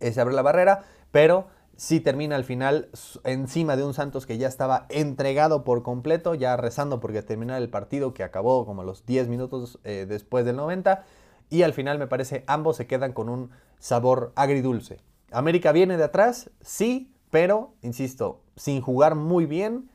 se 0.00 0.20
abre 0.20 0.34
la 0.34 0.42
barrera, 0.42 0.82
pero 1.12 1.46
sí 1.80 1.98
termina 1.98 2.36
al 2.36 2.44
final 2.44 2.90
encima 3.24 3.74
de 3.74 3.84
un 3.84 3.94
Santos 3.94 4.26
que 4.26 4.36
ya 4.36 4.48
estaba 4.48 4.84
entregado 4.90 5.64
por 5.64 5.82
completo, 5.82 6.34
ya 6.34 6.54
rezando 6.58 7.00
porque 7.00 7.22
terminara 7.22 7.56
el 7.56 7.70
partido 7.70 8.12
que 8.12 8.22
acabó 8.22 8.66
como 8.66 8.84
los 8.84 9.06
10 9.06 9.28
minutos 9.28 9.78
eh, 9.84 10.04
después 10.06 10.44
del 10.44 10.56
90 10.56 11.06
y 11.48 11.62
al 11.62 11.72
final 11.72 11.98
me 11.98 12.06
parece 12.06 12.44
ambos 12.46 12.76
se 12.76 12.86
quedan 12.86 13.14
con 13.14 13.30
un 13.30 13.50
sabor 13.78 14.30
agridulce. 14.36 15.00
América 15.32 15.72
viene 15.72 15.96
de 15.96 16.04
atrás, 16.04 16.50
sí, 16.60 17.14
pero, 17.30 17.72
insisto, 17.80 18.42
sin 18.56 18.82
jugar 18.82 19.14
muy 19.14 19.46
bien 19.46 19.88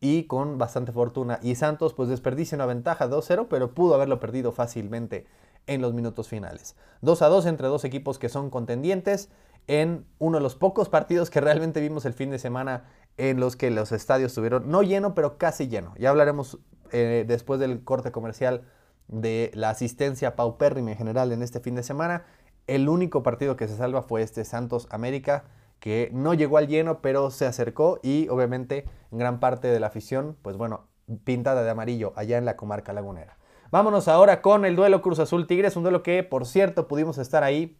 y 0.00 0.24
con 0.24 0.58
bastante 0.58 0.90
fortuna. 0.90 1.38
Y 1.40 1.54
Santos 1.54 1.94
pues 1.94 2.08
desperdicia 2.08 2.56
una 2.56 2.66
ventaja 2.66 3.08
2-0, 3.08 3.46
pero 3.48 3.74
pudo 3.74 3.94
haberlo 3.94 4.18
perdido 4.18 4.50
fácilmente 4.50 5.24
en 5.68 5.82
los 5.82 5.94
minutos 5.94 6.26
finales. 6.26 6.74
2 7.02 7.22
a 7.22 7.28
2 7.28 7.46
entre 7.46 7.68
dos 7.68 7.84
equipos 7.84 8.18
que 8.18 8.28
son 8.28 8.50
contendientes 8.50 9.28
en 9.66 10.06
uno 10.18 10.38
de 10.38 10.42
los 10.42 10.54
pocos 10.54 10.88
partidos 10.88 11.30
que 11.30 11.40
realmente 11.40 11.80
vimos 11.80 12.04
el 12.04 12.14
fin 12.14 12.30
de 12.30 12.38
semana 12.38 12.84
en 13.16 13.40
los 13.40 13.56
que 13.56 13.70
los 13.70 13.92
estadios 13.92 14.32
estuvieron 14.32 14.70
no 14.70 14.82
lleno, 14.82 15.14
pero 15.14 15.38
casi 15.38 15.68
lleno. 15.68 15.94
Ya 15.98 16.10
hablaremos 16.10 16.58
eh, 16.92 17.24
después 17.26 17.58
del 17.60 17.82
corte 17.82 18.12
comercial 18.12 18.62
de 19.08 19.50
la 19.54 19.70
asistencia 19.70 20.36
paupérrima 20.36 20.92
en 20.92 20.98
general 20.98 21.32
en 21.32 21.42
este 21.42 21.60
fin 21.60 21.74
de 21.74 21.82
semana. 21.82 22.24
El 22.66 22.88
único 22.88 23.22
partido 23.22 23.56
que 23.56 23.68
se 23.68 23.76
salva 23.76 24.02
fue 24.02 24.22
este 24.22 24.44
Santos 24.44 24.88
América 24.90 25.44
que 25.78 26.10
no 26.12 26.34
llegó 26.34 26.58
al 26.58 26.68
lleno, 26.68 27.00
pero 27.00 27.30
se 27.30 27.46
acercó 27.46 28.00
y 28.02 28.28
obviamente 28.28 28.86
gran 29.10 29.40
parte 29.40 29.68
de 29.68 29.78
la 29.78 29.88
afición, 29.88 30.36
pues 30.42 30.56
bueno, 30.56 30.88
pintada 31.24 31.62
de 31.62 31.70
amarillo 31.70 32.12
allá 32.16 32.38
en 32.38 32.44
la 32.44 32.56
comarca 32.56 32.92
lagunera. 32.92 33.38
Vámonos 33.70 34.08
ahora 34.08 34.42
con 34.42 34.64
el 34.64 34.76
duelo 34.76 35.02
Cruz 35.02 35.18
Azul 35.18 35.46
Tigres, 35.46 35.76
un 35.76 35.82
duelo 35.82 36.02
que 36.02 36.22
por 36.22 36.46
cierto 36.46 36.88
pudimos 36.88 37.18
estar 37.18 37.44
ahí 37.44 37.78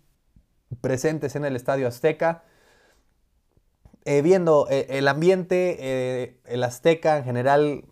presentes 0.80 1.36
en 1.36 1.44
el 1.44 1.56
Estadio 1.56 1.88
Azteca, 1.88 2.42
eh, 4.04 4.22
viendo 4.22 4.68
eh, 4.70 4.86
el 4.90 5.08
ambiente, 5.08 5.76
eh, 5.80 6.40
el 6.44 6.62
Azteca 6.62 7.18
en 7.18 7.24
general, 7.24 7.84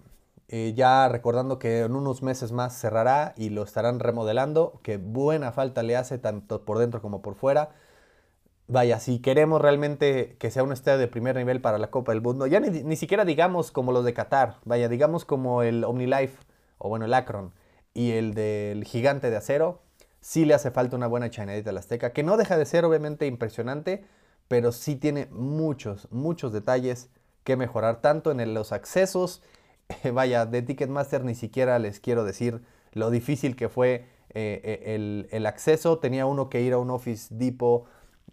ya 0.77 1.09
recordando 1.09 1.59
que 1.59 1.81
en 1.81 1.97
unos 1.97 2.23
meses 2.23 2.53
más 2.53 2.79
cerrará 2.79 3.35
y 3.37 3.51
lo 3.51 3.65
estarán 3.65 3.99
remodelando, 3.99 4.79
que 4.85 4.99
buena 4.99 5.51
falta 5.51 5.83
le 5.83 5.97
hace 5.97 6.17
tanto 6.17 6.65
por 6.65 6.79
dentro 6.79 7.03
como 7.03 7.23
por 7.23 7.35
fuera. 7.35 7.71
Vaya, 8.67 8.99
si 8.99 9.19
queremos 9.19 9.61
realmente 9.61 10.37
que 10.39 10.51
sea 10.51 10.63
un 10.63 10.73
estadio 10.73 10.99
de 10.99 11.09
primer 11.09 11.37
nivel 11.37 11.61
para 11.61 11.79
la 11.79 11.91
Copa 11.91 12.13
del 12.13 12.23
Mundo, 12.23 12.47
ya 12.47 12.61
ni, 12.61 12.97
siquiera 12.97 13.25
digamos 13.27 13.71
como 13.71 13.93
los 13.93 14.05
de 14.05 14.15
Qatar, 14.15 14.57
vaya, 14.65 14.89
digamos 14.89 15.27
como 15.27 15.63
el 15.63 15.85
OmniLife, 15.85 16.39
o 16.79 16.89
bueno, 16.89 17.05
el 17.05 17.13
Akron, 17.15 17.53
y 17.93 18.13
el 18.13 18.33
del 18.35 18.85
Gigante 18.85 19.31
de 19.31 19.37
Acero, 19.37 19.83
sí 20.25 20.47
le 20.47 20.55
hace 20.55 20.71
falta 20.71 20.97
una 20.97 21.07
buena 21.07 21.29
chanadita 21.29 21.69
al 21.69 21.77
Azteca, 21.77 22.15
que 22.15 22.23
no 22.23 22.39
deja 22.39 22.57
de 22.57 22.65
ser 22.65 22.87
obviamente 22.87 23.27
impresionante, 23.27 24.07
pero 24.49 24.73
sí 24.73 24.97
tiene 24.97 25.29
muchos, 25.31 26.09
muchos 26.11 26.51
detalles 26.51 27.11
que 27.45 27.59
mejorar, 27.59 28.01
tanto 28.01 28.31
en 28.31 28.55
los 28.55 28.73
accesos, 28.73 29.43
vaya, 30.15 30.47
de 30.47 30.63
Ticketmaster 30.63 31.23
ni 31.25 31.35
siquiera 31.35 31.79
les 31.79 32.01
quiero 32.01 32.25
decir 32.25 32.63
lo 32.93 33.11
difícil 33.11 33.55
que 33.55 33.69
fue 33.69 34.07
eh, 34.31 34.63
eh, 34.65 34.95
el, 34.95 35.29
el 35.31 35.45
acceso, 35.45 35.99
tenía 35.99 36.25
uno 36.25 36.49
que 36.49 36.63
ir 36.63 36.73
a 36.73 36.79
un 36.79 36.89
Office 36.89 37.35
Depot, 37.35 37.85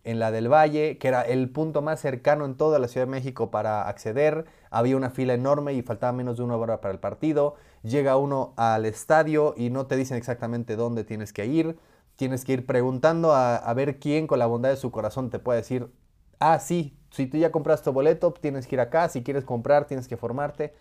en 0.03 0.19
la 0.19 0.31
del 0.31 0.51
Valle, 0.51 0.97
que 0.97 1.07
era 1.07 1.21
el 1.21 1.49
punto 1.49 1.81
más 1.81 1.99
cercano 1.99 2.45
en 2.45 2.55
toda 2.55 2.79
la 2.79 2.87
Ciudad 2.87 3.05
de 3.05 3.11
México 3.11 3.51
para 3.51 3.87
acceder. 3.87 4.45
Había 4.69 4.97
una 4.97 5.09
fila 5.09 5.33
enorme 5.33 5.73
y 5.73 5.81
faltaba 5.81 6.13
menos 6.13 6.37
de 6.37 6.43
una 6.43 6.55
hora 6.55 6.81
para 6.81 6.93
el 6.93 6.99
partido. 6.99 7.55
Llega 7.83 8.17
uno 8.17 8.53
al 8.57 8.85
estadio 8.85 9.53
y 9.57 9.69
no 9.69 9.85
te 9.87 9.97
dicen 9.97 10.17
exactamente 10.17 10.75
dónde 10.75 11.03
tienes 11.03 11.33
que 11.33 11.45
ir. 11.45 11.77
Tienes 12.15 12.45
que 12.45 12.53
ir 12.53 12.65
preguntando 12.65 13.33
a, 13.33 13.73
ver 13.73 13.99
quién 13.99 14.27
con 14.27 14.39
la 14.39 14.45
bondad 14.45 14.69
de 14.69 14.77
su 14.77 14.91
corazón 14.91 15.29
te 15.29 15.39
puede 15.39 15.59
decir, 15.59 15.87
ah, 16.39 16.59
sí, 16.59 16.97
si 17.11 17.27
tú 17.27 17.37
ya 17.37 17.51
compraste 17.51 17.85
tu 17.85 17.93
boleto, 17.93 18.31
tienes 18.33 18.67
que 18.67 18.75
ir 18.75 18.81
acá, 18.81 19.09
si 19.09 19.23
quieres 19.23 19.43
comprar, 19.43 19.85
tienes 19.85 20.07
que 20.07 20.17
formarte 20.17 20.73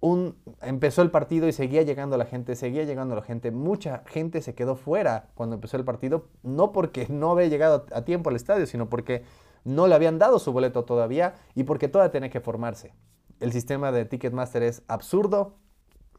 un, 0.00 0.36
empezó 0.62 1.02
el 1.02 1.10
partido 1.10 1.48
y 1.48 1.52
seguía 1.52 1.82
llegando 1.82 2.16
la 2.16 2.24
gente, 2.24 2.54
seguía 2.54 2.84
llegando 2.84 3.14
la 3.14 3.22
gente. 3.22 3.50
Mucha 3.50 4.04
gente 4.06 4.42
se 4.42 4.54
quedó 4.54 4.76
fuera 4.76 5.30
cuando 5.34 5.56
empezó 5.56 5.76
el 5.76 5.84
partido, 5.84 6.28
no 6.42 6.72
porque 6.72 7.06
no 7.08 7.32
había 7.32 7.48
llegado 7.48 7.86
a 7.92 8.04
tiempo 8.04 8.30
al 8.30 8.36
estadio, 8.36 8.66
sino 8.66 8.88
porque 8.88 9.24
no 9.64 9.88
le 9.88 9.94
habían 9.94 10.18
dado 10.18 10.38
su 10.38 10.52
boleto 10.52 10.84
todavía 10.84 11.34
y 11.54 11.64
porque 11.64 11.88
todavía 11.88 12.12
tenía 12.12 12.30
que 12.30 12.40
formarse. 12.40 12.92
El 13.40 13.52
sistema 13.52 13.92
de 13.92 14.04
Ticketmaster 14.04 14.62
es 14.62 14.82
absurdo, 14.88 15.56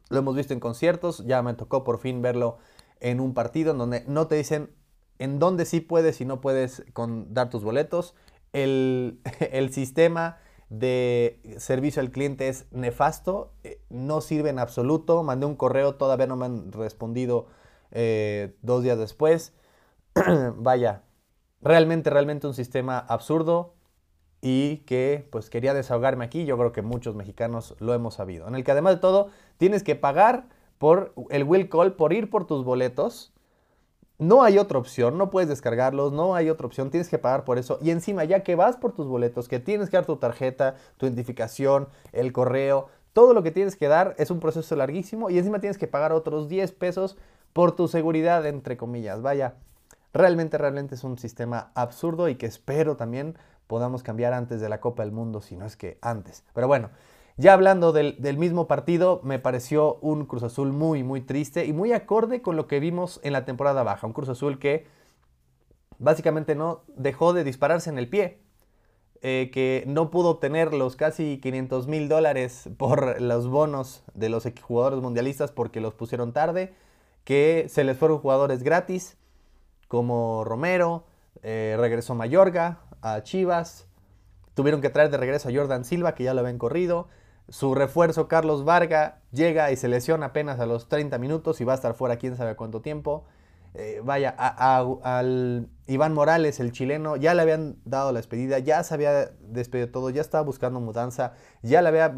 lo 0.10 0.20
hemos 0.20 0.36
visto 0.36 0.54
en 0.54 0.60
conciertos, 0.60 1.26
ya 1.26 1.42
me 1.42 1.54
tocó 1.54 1.84
por 1.84 2.00
fin 2.00 2.22
verlo 2.22 2.58
en 3.00 3.20
un 3.20 3.34
partido 3.34 3.72
en 3.72 3.78
donde 3.78 4.04
no 4.08 4.28
te 4.28 4.36
dicen 4.36 4.72
en 5.20 5.40
dónde 5.40 5.66
sí 5.66 5.80
puedes 5.80 6.20
y 6.22 6.26
no 6.26 6.42
puedes 6.42 6.84
con, 6.94 7.34
dar 7.34 7.50
tus 7.50 7.64
boletos. 7.64 8.16
El, 8.52 9.20
el 9.52 9.72
sistema 9.72 10.38
de 10.70 11.40
servicio 11.58 12.02
al 12.02 12.12
cliente 12.12 12.48
es 12.48 12.68
nefasto, 12.72 13.52
eh, 13.64 13.82
no 13.90 14.22
sirve 14.22 14.50
en 14.50 14.60
absoluto. 14.60 15.24
Mandé 15.24 15.46
un 15.46 15.56
correo, 15.56 15.96
todavía 15.96 16.28
no 16.28 16.36
me 16.36 16.46
han 16.46 16.72
respondido 16.72 17.48
eh, 17.92 18.56
dos 18.62 18.84
días 18.84 18.98
después. 18.98 19.54
Vaya, 20.58 21.04
realmente, 21.62 22.10
realmente 22.10 22.48
un 22.48 22.54
sistema 22.54 23.00
absurdo. 23.00 23.74
y 24.42 24.78
que 24.86 25.28
pues 25.32 25.50
quería 25.50 25.74
desahogarme 25.74 26.26
aquí. 26.26 26.46
Yo 26.46 26.58
creo 26.58 26.72
que 26.72 26.82
muchos 26.82 27.16
mexicanos 27.16 27.76
lo 27.80 27.94
hemos 27.94 28.16
sabido. 28.16 28.48
En 28.48 28.56
el 28.56 28.64
que 28.64 28.72
además 28.72 28.96
de 28.96 29.02
todo 29.02 29.30
tienes 29.58 29.84
que 29.84 29.96
pagar 29.96 30.48
por 30.78 31.14
el 31.30 31.44
will 31.44 31.70
call, 31.70 31.96
por 31.96 32.14
ir 32.14 32.30
por 32.30 32.48
tus 32.48 32.64
boletos. 32.64 33.34
No 34.20 34.44
hay 34.44 34.58
otra 34.58 34.78
opción, 34.78 35.18
no 35.18 35.30
puedes 35.30 35.48
descargarlos, 35.48 36.12
no 36.12 36.36
hay 36.36 36.50
otra 36.50 36.68
opción, 36.68 36.90
tienes 36.92 37.08
que 37.08 37.18
pagar 37.18 37.46
por 37.46 37.58
eso. 37.58 37.80
Y 37.82 37.90
encima, 37.92 38.26
ya 38.26 38.44
que 38.44 38.56
vas 38.56 38.76
por 38.76 38.92
tus 38.92 39.08
boletos, 39.08 39.48
que 39.48 39.60
tienes 39.60 39.90
que 39.90 39.96
dar 39.96 40.06
tu 40.06 40.18
tarjeta, 40.18 40.76
tu 40.98 41.06
identificación, 41.06 41.88
el 42.12 42.34
correo, 42.34 42.90
todo 43.14 43.34
lo 43.34 43.44
que 43.44 43.52
tienes 43.52 43.78
que 43.78 43.88
dar 43.88 44.16
es 44.18 44.30
un 44.30 44.42
proceso 44.42 44.76
larguísimo 44.76 45.30
y 45.30 45.38
encima 45.38 45.60
tienes 45.60 45.78
que 45.78 45.88
pagar 45.88 46.12
otros 46.12 46.50
10 46.50 46.74
pesos 46.74 47.18
por 47.54 47.78
tu 47.78 47.88
seguridad, 47.88 48.46
entre 48.46 48.76
comillas. 48.76 49.22
Vaya, 49.22 49.56
realmente, 50.14 50.58
realmente 50.58 50.96
es 50.96 51.06
un 51.06 51.18
sistema 51.18 51.72
absurdo 51.74 52.28
y 52.28 52.36
que 52.36 52.46
espero 52.46 52.98
también 52.98 53.38
podamos 53.68 54.04
cambiar 54.04 54.34
antes 54.34 54.60
de 54.60 54.68
la 54.68 54.82
Copa 54.82 55.04
del 55.04 55.14
Mundo, 55.14 55.42
si 55.42 55.56
no 55.56 55.66
es 55.66 55.78
que 55.78 55.98
antes. 56.02 56.44
Pero 56.54 56.68
bueno, 56.68 56.90
ya 57.40 57.54
hablando 57.54 57.94
del, 57.94 58.38
mismo 58.38 58.68
partido, 58.68 59.22
me 59.24 59.40
pareció 59.40 59.96
un 60.02 60.26
Cruz 60.26 60.44
Azul 60.44 60.74
muy, 60.74 61.04
muy 61.04 61.22
triste 61.22 61.66
y 61.66 61.72
muy 61.72 61.94
acorde 61.94 62.42
con 62.42 62.58
lo 62.58 62.68
que 62.68 62.82
vimos 62.82 63.22
en 63.24 63.32
la 63.32 63.46
temporada 63.46 63.82
baja. 63.82 64.06
Un 64.06 64.12
Cruz 64.12 64.28
Azul 64.28 64.60
que 64.60 64.88
básicamente 66.00 66.54
no 66.54 66.84
dejó 66.98 67.32
de 67.32 67.46
dispararse 67.46 67.90
en 67.90 67.98
el 67.98 68.10
pie. 68.10 68.42
Eh, 69.22 69.52
que 69.54 69.86
no 69.88 70.12
pudo 70.12 70.32
obtener 70.32 70.74
los 70.74 70.98
casi 70.98 71.40
500 71.40 71.88
mil 71.88 72.10
dólares 72.10 72.70
por 72.78 73.22
los 73.22 73.48
bonos 73.48 74.04
de 74.14 74.28
los 74.28 74.46
jugadores 74.62 75.00
mundialistas 75.00 75.54
porque 75.54 75.80
los 75.80 75.94
pusieron 75.94 76.34
tarde, 76.34 76.74
que 77.24 77.68
se 77.70 77.86
les 77.86 77.98
fueron 77.98 78.20
jugadores 78.20 78.64
gratis 78.64 79.18
como 79.88 80.44
Romero, 80.44 81.06
eh, 81.42 81.78
regresó 81.80 82.16
Mayorga 82.16 82.82
a 83.02 83.24
Chivas, 83.24 83.88
tuvieron 84.56 84.82
que 84.82 84.90
traer 84.90 85.10
de 85.10 85.18
regreso 85.18 85.48
a 85.48 85.54
Jordan 85.54 85.86
Silva 85.86 86.16
que 86.16 86.26
ya 86.26 86.34
lo 86.34 86.42
habían 86.42 86.58
corrido, 86.58 87.08
su 87.50 87.76
refuerzo, 87.76 88.28
Carlos 88.28 88.64
Varga, 88.64 89.22
llega 89.32 89.72
y 89.72 89.76
se 89.76 89.88
lesiona 89.88 90.28
apenas 90.28 90.60
a 90.60 90.66
los 90.66 90.88
30 90.88 91.18
minutos 91.18 91.62
y 91.62 91.64
va 91.64 91.74
a 91.74 91.76
estar 91.76 91.94
fuera 91.94 92.18
quién 92.18 92.36
sabe 92.38 92.56
cuánto 92.56 92.82
tiempo. 92.82 93.26
Eh, 93.76 94.02
vaya, 94.04 94.30
al 94.30 95.70
Iván 95.86 96.14
Morales, 96.14 96.60
el 96.60 96.72
chileno, 96.72 97.18
ya 97.18 97.34
le 97.34 97.44
habían 97.44 97.78
dado 97.86 98.12
la 98.12 98.20
despedida, 98.20 98.60
ya 98.60 98.84
se 98.84 98.94
había 98.94 99.32
despedido 99.42 99.90
todo, 99.90 100.10
ya 100.10 100.22
estaba 100.22 100.44
buscando 100.44 100.80
mudanza, 100.80 101.34
ya 101.62 101.82
le 101.82 101.90
había 101.90 102.16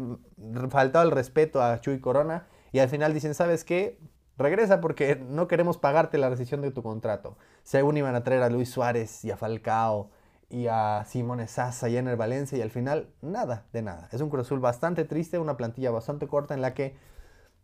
faltado 0.70 1.04
el 1.04 1.10
respeto 1.10 1.62
a 1.62 1.80
Chuy 1.80 2.00
Corona 2.00 2.46
y 2.72 2.78
al 2.78 2.88
final 2.88 3.12
dicen, 3.12 3.34
¿sabes 3.34 3.64
qué? 3.64 3.98
Regresa 4.38 4.80
porque 4.80 5.16
no 5.16 5.46
queremos 5.46 5.76
pagarte 5.76 6.16
la 6.16 6.30
rescisión 6.30 6.62
de 6.62 6.70
tu 6.70 6.82
contrato. 6.82 7.36
Según 7.64 7.98
iban 7.98 8.14
a 8.14 8.24
traer 8.24 8.42
a 8.42 8.48
Luis 8.48 8.70
Suárez 8.70 9.22
y 9.24 9.30
a 9.30 9.36
Falcao 9.36 10.10
y 10.52 10.66
a 10.66 11.04
Simone 11.06 11.48
Sasa 11.48 11.88
y 11.88 11.96
Ener 11.96 12.16
Valencia 12.16 12.58
y 12.58 12.60
al 12.60 12.70
final 12.70 13.08
nada 13.22 13.64
de 13.72 13.80
nada. 13.80 14.08
Es 14.12 14.20
un 14.20 14.28
Cruz 14.28 14.46
Azul 14.46 14.60
bastante 14.60 15.04
triste, 15.04 15.38
una 15.38 15.56
plantilla 15.56 15.90
bastante 15.90 16.28
corta 16.28 16.52
en 16.52 16.60
la 16.60 16.74
que 16.74 16.94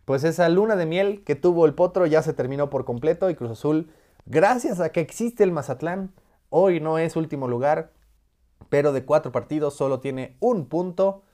pues 0.06 0.24
esa 0.24 0.48
luna 0.48 0.74
de 0.74 0.86
miel 0.86 1.22
que 1.22 1.34
tuvo 1.34 1.66
el 1.66 1.74
Potro 1.74 2.06
ya 2.06 2.22
se 2.22 2.32
terminó 2.32 2.70
por 2.70 2.86
completo 2.86 3.28
y 3.28 3.34
Cruz 3.34 3.50
Azul, 3.50 3.92
gracias 4.24 4.80
a 4.80 4.88
que 4.88 5.00
existe 5.00 5.44
el 5.44 5.52
Mazatlán, 5.52 6.14
hoy 6.48 6.80
no 6.80 6.96
es 6.96 7.14
último 7.14 7.46
lugar, 7.46 7.92
pero 8.70 8.94
de 8.94 9.04
cuatro 9.04 9.32
partidos 9.32 9.74
solo 9.74 10.00
tiene 10.00 10.38
un 10.40 10.64
punto, 10.64 11.24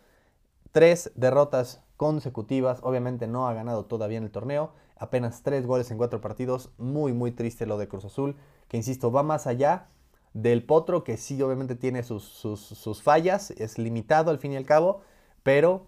tres 0.73 1.13
derrotas 1.15 1.85
consecutivas, 1.97 2.81
obviamente 2.83 3.29
no 3.29 3.47
ha 3.47 3.55
ganado 3.55 3.85
todavía 3.85 4.19
en 4.19 4.25
el 4.25 4.33
torneo, 4.33 4.73
apenas 4.97 5.45
tres 5.45 5.69
goles 5.69 5.93
en 5.93 5.99
cuatro 5.99 6.21
partidos, 6.21 6.73
muy 6.77 7.13
muy 7.13 7.31
triste 7.31 7.65
lo 7.65 7.79
de 7.79 7.87
Cruz 7.87 8.07
Azul, 8.07 8.35
que 8.67 8.77
insisto, 8.77 9.13
va 9.13 9.23
más 9.23 9.47
allá 9.47 9.87
del 10.35 10.65
Potro, 10.65 11.05
que 11.05 11.17
sí 11.17 11.41
obviamente 11.41 11.77
tiene 11.77 12.03
sus, 12.03 13.03
fallas, 13.03 13.53
es 13.53 13.79
limitado 13.79 14.31
al 14.31 14.39
fin 14.39 14.53
y 14.53 14.57
al 14.57 14.67
cabo, 14.67 15.01
pero 15.43 15.87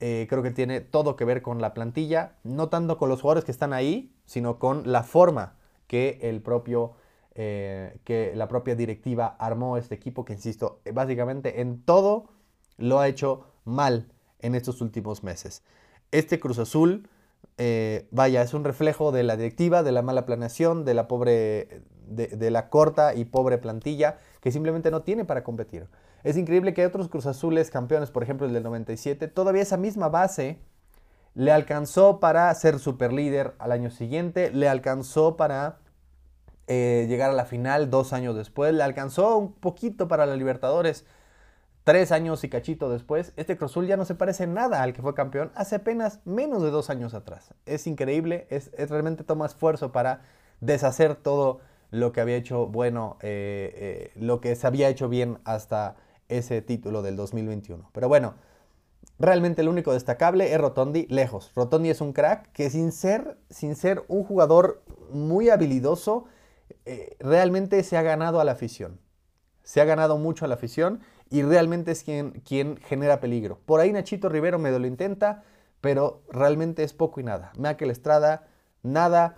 eh, 0.00 0.26
creo 0.28 0.42
que 0.42 0.50
tiene 0.50 0.80
todo 0.80 1.16
que 1.16 1.24
ver 1.24 1.42
con 1.42 1.60
la 1.60 1.74
plantilla, 1.74 2.36
no 2.42 2.68
tanto 2.70 2.98
con 2.98 3.08
los 3.08 3.20
jugadores 3.20 3.44
que 3.44 3.52
están 3.52 3.72
ahí, 3.72 4.12
sino 4.24 4.58
con 4.58 4.90
la 4.90 5.04
forma 5.04 5.54
que 5.86 6.18
el 6.22 6.42
propio... 6.42 6.94
Eh, 7.36 7.98
que 8.04 8.32
la 8.36 8.46
propia 8.46 8.76
directiva 8.76 9.34
armó 9.40 9.76
este 9.76 9.96
equipo 9.96 10.24
que, 10.24 10.34
insisto, 10.34 10.80
básicamente 10.92 11.60
en 11.60 11.82
todo 11.82 12.28
lo 12.76 13.00
ha 13.00 13.08
hecho 13.08 13.46
mal 13.64 14.06
en 14.38 14.54
estos 14.54 14.80
últimos 14.80 15.24
meses. 15.24 15.64
Este 16.12 16.38
Cruz 16.38 16.60
Azul, 16.60 17.08
eh, 17.58 18.06
vaya, 18.12 18.42
es 18.42 18.54
un 18.54 18.62
reflejo 18.62 19.10
de 19.10 19.24
la 19.24 19.36
directiva, 19.36 19.82
de 19.82 19.90
la 19.90 20.02
mala 20.02 20.26
planeación, 20.26 20.84
de 20.84 20.94
la 20.94 21.08
pobre 21.08 21.82
de, 22.14 22.50
la 22.50 22.68
corta 22.68 23.14
y 23.14 23.24
pobre 23.24 23.58
plantilla 23.58 24.18
que 24.40 24.52
simplemente 24.52 24.90
no 24.90 25.02
tiene 25.02 25.24
para 25.24 25.44
competir. 25.44 25.88
Es 26.22 26.36
increíble 26.36 26.74
que 26.74 26.86
otros 26.86 27.08
Cruz 27.08 27.26
Azules 27.26 27.70
campeones, 27.70 28.10
por 28.10 28.22
ejemplo 28.22 28.46
el 28.46 28.52
del 28.52 28.62
97, 28.62 29.28
todavía 29.28 29.62
esa 29.62 29.76
misma 29.76 30.08
base 30.08 30.58
le 31.34 31.52
alcanzó 31.52 32.20
para 32.20 32.54
ser 32.54 32.78
super 32.78 33.12
líder 33.12 33.54
al 33.58 33.72
año 33.72 33.90
siguiente, 33.90 34.50
le 34.50 34.68
alcanzó 34.68 35.36
para 35.36 35.78
eh, 36.66 37.06
llegar 37.08 37.30
a 37.30 37.34
la 37.34 37.44
final 37.44 37.90
dos 37.90 38.12
años 38.12 38.36
después, 38.36 38.72
le 38.72 38.82
alcanzó 38.82 39.36
un 39.36 39.52
poquito 39.52 40.08
para 40.08 40.26
la 40.26 40.36
Libertadores 40.36 41.04
tres 41.84 42.12
años 42.12 42.42
y 42.42 42.48
cachito 42.48 42.90
después. 42.90 43.32
Este 43.36 43.56
Cruz 43.56 43.72
Azul 43.72 43.86
ya 43.86 43.96
no 43.96 44.04
se 44.04 44.14
parece 44.14 44.46
nada 44.46 44.82
al 44.82 44.94
que 44.94 45.02
fue 45.02 45.14
campeón 45.14 45.52
hace 45.54 45.76
apenas 45.76 46.20
menos 46.24 46.62
de 46.62 46.70
dos 46.70 46.90
años 46.90 47.14
atrás. 47.14 47.54
Es 47.66 47.86
increíble, 47.86 48.46
es, 48.50 48.70
es 48.76 48.90
realmente 48.90 49.22
toma 49.22 49.46
esfuerzo 49.46 49.92
para 49.92 50.22
deshacer 50.60 51.14
todo 51.14 51.60
lo 51.94 52.10
que 52.12 52.20
había 52.20 52.36
hecho 52.36 52.66
bueno, 52.66 53.18
eh, 53.22 53.72
eh, 53.76 54.12
lo 54.16 54.40
que 54.40 54.56
se 54.56 54.66
había 54.66 54.88
hecho 54.88 55.08
bien 55.08 55.38
hasta 55.44 55.94
ese 56.28 56.60
título 56.60 57.02
del 57.02 57.14
2021. 57.14 57.88
Pero 57.92 58.08
bueno, 58.08 58.34
realmente 59.20 59.62
el 59.62 59.68
único 59.68 59.92
destacable 59.92 60.52
es 60.52 60.60
Rotondi, 60.60 61.06
lejos. 61.08 61.52
Rotondi 61.54 61.90
es 61.90 62.00
un 62.00 62.12
crack 62.12 62.50
que 62.50 62.68
sin 62.68 62.90
ser, 62.90 63.38
sin 63.48 63.76
ser 63.76 64.02
un 64.08 64.24
jugador 64.24 64.82
muy 65.12 65.50
habilidoso, 65.50 66.24
eh, 66.84 67.16
realmente 67.20 67.80
se 67.84 67.96
ha 67.96 68.02
ganado 68.02 68.40
a 68.40 68.44
la 68.44 68.52
afición. 68.52 68.98
Se 69.62 69.80
ha 69.80 69.84
ganado 69.84 70.18
mucho 70.18 70.44
a 70.44 70.48
la 70.48 70.56
afición 70.56 71.00
y 71.30 71.42
realmente 71.42 71.92
es 71.92 72.02
quien, 72.02 72.42
quien 72.44 72.76
genera 72.78 73.20
peligro. 73.20 73.60
Por 73.66 73.78
ahí 73.78 73.92
Nachito 73.92 74.28
Rivero 74.28 74.58
medio 74.58 74.80
lo 74.80 74.88
intenta, 74.88 75.44
pero 75.80 76.22
realmente 76.28 76.82
es 76.82 76.92
poco 76.92 77.20
y 77.20 77.22
nada. 77.22 77.52
Michael 77.56 77.92
Estrada, 77.92 78.48
nada. 78.82 79.36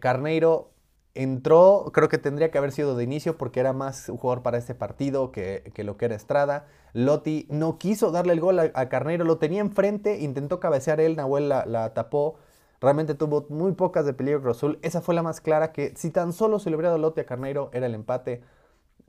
Carneiro 0.00 0.72
Entró, 1.18 1.90
creo 1.92 2.08
que 2.08 2.18
tendría 2.18 2.52
que 2.52 2.58
haber 2.58 2.70
sido 2.70 2.94
de 2.94 3.02
inicio 3.02 3.36
porque 3.36 3.58
era 3.58 3.72
más 3.72 4.08
un 4.08 4.18
jugador 4.18 4.44
para 4.44 4.56
este 4.56 4.76
partido 4.76 5.32
que, 5.32 5.72
lo 5.78 5.96
que 5.96 6.04
era 6.04 6.14
Estrada. 6.14 6.68
Lotti 6.92 7.48
no 7.50 7.76
quiso 7.76 8.12
darle 8.12 8.34
el 8.34 8.40
gol 8.40 8.60
a, 8.60 8.88
Carnero, 8.88 9.24
lo 9.24 9.38
tenía 9.38 9.60
enfrente, 9.60 10.20
intentó 10.20 10.60
cabecear 10.60 11.00
él, 11.00 11.16
Nahuel 11.16 11.48
la, 11.48 11.92
tapó. 11.92 12.36
Realmente 12.80 13.16
tuvo 13.16 13.46
muy 13.48 13.72
pocas 13.72 14.06
de 14.06 14.14
peligro 14.14 14.48
Azul. 14.48 14.78
Esa 14.82 15.00
fue 15.00 15.12
la 15.12 15.24
más 15.24 15.40
clara 15.40 15.72
que 15.72 15.92
si 15.96 16.10
tan 16.10 16.32
solo 16.32 16.60
se 16.60 16.70
le 16.70 16.76
hubiera 16.76 16.90
dado 16.90 17.02
Lotti 17.02 17.22
a 17.22 17.26
Carneiro 17.26 17.70
era 17.72 17.86
el 17.86 17.96
empate. 17.96 18.40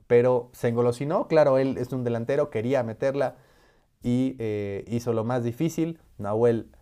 Pero 0.08 0.50
se 0.50 0.66
engolosinó. 0.66 1.28
Claro, 1.28 1.58
él 1.58 1.78
es 1.78 1.92
un 1.92 2.02
delantero, 2.02 2.50
quería 2.50 2.82
meterla 2.82 3.36
y 4.02 4.34
eh, 4.40 4.84
hizo 4.88 5.12
lo 5.12 5.22
más 5.22 5.44
difícil. 5.44 6.00
Nahuel 6.18 6.72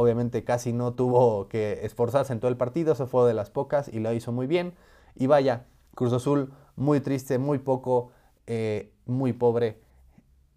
obviamente 0.00 0.44
casi 0.44 0.72
no 0.72 0.94
tuvo 0.94 1.46
que 1.48 1.80
esforzarse 1.82 2.32
en 2.32 2.40
todo 2.40 2.50
el 2.50 2.56
partido, 2.56 2.94
se 2.94 3.04
fue 3.04 3.28
de 3.28 3.34
las 3.34 3.50
pocas 3.50 3.86
y 3.86 4.00
lo 4.00 4.10
hizo 4.14 4.32
muy 4.32 4.46
bien. 4.46 4.72
Y 5.14 5.26
vaya, 5.26 5.66
Cruz 5.94 6.14
Azul 6.14 6.54
muy 6.74 7.00
triste, 7.00 7.36
muy 7.38 7.58
poco, 7.58 8.10
eh, 8.46 8.94
muy 9.04 9.34
pobre 9.34 9.78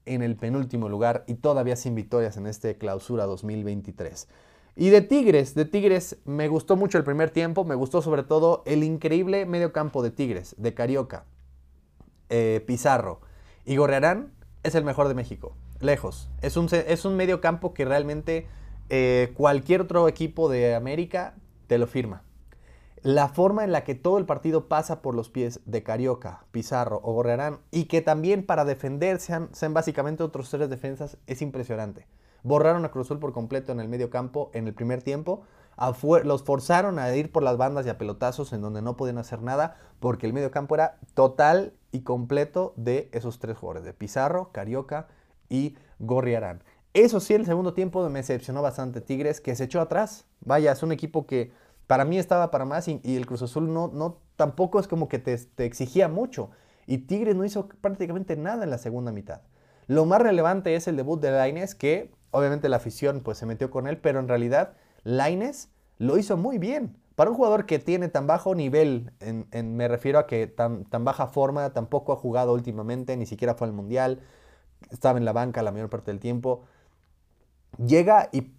en 0.05 0.21
el 0.21 0.37
penúltimo 0.37 0.87
lugar 0.87 1.25
y 1.27 1.33
todavía 1.33 1.75
sin 1.75 1.93
victorias 1.93 2.37
en 2.37 2.47
este 2.47 2.77
clausura 2.77 3.25
2023. 3.25 4.29
Y 4.77 4.89
de 4.91 5.01
Tigres, 5.01 5.55
de 5.55 5.65
Tigres 5.65 6.17
me 6.23 6.47
gustó 6.47 6.77
mucho 6.77 6.97
el 6.97 7.03
primer 7.03 7.29
tiempo, 7.29 7.65
me 7.65 7.75
gustó 7.75 8.01
sobre 8.01 8.23
todo 8.23 8.63
el 8.65 8.81
increíble 8.81 9.45
medio 9.45 9.73
campo 9.73 10.01
de 10.01 10.11
Tigres, 10.11 10.55
de 10.57 10.73
Carioca, 10.73 11.25
eh, 12.29 12.63
Pizarro. 12.65 13.19
y 13.65 13.75
Gorrearán 13.75 14.31
es 14.63 14.73
el 14.75 14.85
mejor 14.85 15.09
de 15.09 15.15
México, 15.15 15.57
lejos. 15.81 16.29
Es 16.41 16.55
un, 16.55 16.69
es 16.71 17.03
un 17.03 17.17
medio 17.17 17.41
campo 17.41 17.73
que 17.73 17.83
realmente 17.83 18.47
eh, 18.89 19.33
cualquier 19.35 19.81
otro 19.81 20.07
equipo 20.07 20.49
de 20.49 20.75
América 20.75 21.35
te 21.67 21.77
lo 21.77 21.87
firma. 21.87 22.23
La 23.03 23.27
forma 23.27 23.65
en 23.65 23.73
la 23.73 23.83
que 23.83 23.95
todo 23.95 24.17
el 24.17 24.25
partido 24.25 24.69
pasa 24.69 25.01
por 25.01 25.13
los 25.13 25.29
pies 25.29 25.59
de 25.65 25.83
Carioca, 25.83 26.45
Pizarro 26.51 27.01
o 27.03 27.11
Gorrearán 27.11 27.59
y 27.69 27.85
que 27.85 28.01
también 28.01 28.45
para 28.45 28.63
defender 28.63 29.19
sean, 29.19 29.49
básicamente 29.71 30.23
otros 30.23 30.49
tres 30.49 30.69
defensas 30.69 31.17
es 31.27 31.41
impresionante. 31.41 32.07
Borraron 32.43 32.85
a 32.85 32.91
Cruzul 32.91 33.19
por 33.19 33.33
completo 33.33 33.73
en 33.73 33.81
el 33.81 33.89
medio 33.89 34.09
campo 34.09 34.51
en 34.53 34.67
el 34.67 34.73
primer 34.73 35.03
tiempo. 35.03 35.43
Los 36.23 36.43
forzaron 36.43 36.97
a 36.97 37.13
ir 37.13 37.29
por 37.29 37.43
las 37.43 37.57
bandas 37.57 37.85
y 37.85 37.89
a 37.89 37.97
pelotazos 37.97 38.53
en 38.53 38.61
donde 38.61 38.81
no 38.81 38.95
podían 38.95 39.17
hacer 39.17 39.41
nada 39.41 39.75
porque 39.99 40.25
el 40.25 40.31
medio 40.31 40.51
campo 40.51 40.75
era 40.75 40.97
total 41.13 41.73
y 41.91 42.03
completo 42.03 42.73
de 42.77 43.09
esos 43.11 43.37
tres 43.37 43.57
jugadores, 43.57 43.83
de 43.83 43.93
Pizarro, 43.93 44.51
Carioca 44.53 45.07
y 45.49 45.75
Gorriarán. 45.99 46.63
Eso 46.93 47.19
sí, 47.19 47.33
el 47.33 47.45
segundo 47.45 47.73
tiempo 47.73 48.07
me 48.09 48.19
decepcionó 48.19 48.61
bastante 48.61 49.01
Tigres, 49.01 49.41
que 49.41 49.55
se 49.55 49.63
echó 49.63 49.81
atrás. 49.81 50.25
Vaya, 50.41 50.71
es 50.71 50.83
un 50.83 50.91
equipo 50.91 51.25
que 51.25 51.51
para 51.87 52.05
mí 52.05 52.19
estaba 52.19 52.51
para 52.51 52.65
más 52.65 52.87
y, 52.87 53.01
el 53.03 53.25
Cruz 53.25 53.41
Azul 53.41 53.73
no, 53.73 53.87
no, 53.87 54.19
tampoco 54.35 54.79
es 54.79 54.87
como 54.87 55.09
que 55.09 55.17
te, 55.17 55.33
exigía 55.57 56.07
mucho. 56.07 56.51
Y 56.85 56.99
Tigres 56.99 57.35
no 57.35 57.45
hizo 57.45 57.67
prácticamente 57.67 58.35
nada 58.35 58.63
en 58.63 58.69
la 58.69 58.77
segunda 58.77 59.11
mitad. 59.11 59.41
Lo 59.87 60.05
más 60.05 60.21
relevante 60.21 60.75
es 60.75 60.87
el 60.87 60.95
debut 60.95 61.19
de 61.19 61.31
Laines, 61.31 61.73
que 61.73 62.11
obviamente 62.31 62.69
la 62.69 62.77
afición 62.77 63.21
pues 63.21 63.39
se 63.39 63.45
metió 63.47 63.71
con 63.71 63.87
él, 63.87 63.97
pero 63.97 64.19
en 64.19 64.27
realidad 64.27 64.73
Laines 65.03 65.69
lo 65.97 66.17
hizo 66.17 66.37
muy 66.37 66.59
bien. 66.59 66.95
Para 67.15 67.31
un 67.31 67.35
jugador 67.35 67.65
que 67.65 67.79
tiene 67.79 68.07
tan 68.07 68.27
bajo 68.27 68.55
nivel, 68.55 69.11
me 69.53 69.87
refiero 69.87 70.19
a 70.19 70.27
que 70.27 70.47
tan 70.47 70.85
baja 71.03 71.27
forma, 71.27 71.71
tampoco 71.73 72.13
ha 72.13 72.15
jugado 72.15 72.53
últimamente, 72.53 73.17
ni 73.17 73.25
siquiera 73.25 73.53
fue 73.53 73.67
al 73.67 73.73
Mundial, 73.73 74.19
estaba 74.89 75.19
en 75.19 75.25
la 75.25 75.31
banca 75.31 75.61
la 75.61 75.71
mayor 75.71 75.89
parte 75.89 76.11
del 76.11 76.19
tiempo, 76.19 76.63
llega 77.77 78.29
y, 78.31 78.51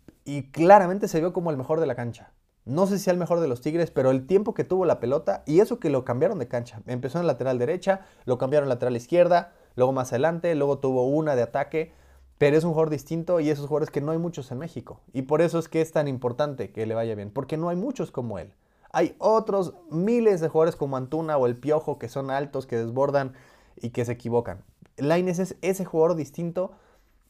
claramente 0.52 1.08
se 1.08 1.20
vio 1.20 1.32
como 1.32 1.50
el 1.50 1.56
mejor 1.56 1.80
de 1.80 1.86
la 1.86 1.94
cancha. 1.94 2.32
No 2.64 2.86
sé 2.86 2.98
si 2.98 3.10
el 3.10 3.18
mejor 3.18 3.40
de 3.40 3.48
los 3.48 3.60
Tigres, 3.60 3.90
pero 3.90 4.10
el 4.10 4.26
tiempo 4.26 4.54
que 4.54 4.64
tuvo 4.64 4.86
la 4.86 4.98
pelota 4.98 5.42
y 5.46 5.60
eso 5.60 5.78
que 5.78 5.90
lo 5.90 6.04
cambiaron 6.04 6.38
de 6.38 6.48
cancha. 6.48 6.80
Empezó 6.86 7.20
en 7.20 7.26
lateral 7.26 7.58
derecha, 7.58 8.06
lo 8.24 8.38
cambiaron 8.38 8.70
lateral 8.70 8.96
izquierda, 8.96 9.52
luego 9.76 9.92
más 9.92 10.12
adelante, 10.12 10.54
luego 10.54 10.78
tuvo 10.78 11.06
una 11.06 11.36
de 11.36 11.42
ataque. 11.42 11.92
Pero 12.38 12.56
es 12.56 12.64
un 12.64 12.70
jugador 12.70 12.90
distinto 12.90 13.38
y 13.38 13.50
esos 13.50 13.66
jugadores 13.68 13.90
que 13.90 14.00
no 14.00 14.12
hay 14.12 14.18
muchos 14.18 14.50
en 14.50 14.58
México. 14.58 15.00
Y 15.12 15.22
por 15.22 15.42
eso 15.42 15.58
es 15.58 15.68
que 15.68 15.80
es 15.80 15.92
tan 15.92 16.08
importante 16.08 16.72
que 16.72 16.86
le 16.86 16.94
vaya 16.94 17.14
bien, 17.14 17.30
porque 17.30 17.56
no 17.56 17.68
hay 17.68 17.76
muchos 17.76 18.10
como 18.10 18.38
él. 18.38 18.54
Hay 18.92 19.14
otros 19.18 19.74
miles 19.90 20.40
de 20.40 20.48
jugadores 20.48 20.76
como 20.76 20.96
Antuna 20.96 21.36
o 21.36 21.46
el 21.46 21.56
Piojo 21.56 21.98
que 21.98 22.08
son 22.08 22.30
altos, 22.30 22.66
que 22.66 22.76
desbordan 22.76 23.34
y 23.76 23.90
que 23.90 24.04
se 24.04 24.12
equivocan. 24.12 24.62
Laines 24.96 25.38
es 25.38 25.56
ese 25.62 25.84
jugador 25.84 26.16
distinto 26.16 26.72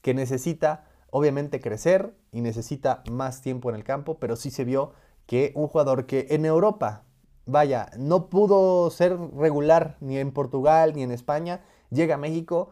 que 0.02 0.14
necesita 0.14 0.84
obviamente 1.16 1.60
crecer 1.60 2.12
y 2.32 2.40
necesita 2.40 3.04
más 3.08 3.40
tiempo 3.40 3.70
en 3.70 3.76
el 3.76 3.84
campo, 3.84 4.18
pero 4.18 4.34
sí 4.34 4.50
se 4.50 4.64
vio 4.64 4.94
que 5.26 5.52
un 5.54 5.68
jugador 5.68 6.06
que 6.06 6.26
en 6.30 6.44
Europa, 6.44 7.04
vaya, 7.46 7.88
no 7.96 8.28
pudo 8.28 8.90
ser 8.90 9.16
regular 9.36 9.96
ni 10.00 10.18
en 10.18 10.32
Portugal 10.32 10.92
ni 10.92 11.04
en 11.04 11.12
España, 11.12 11.60
llega 11.90 12.16
a 12.16 12.18
México 12.18 12.70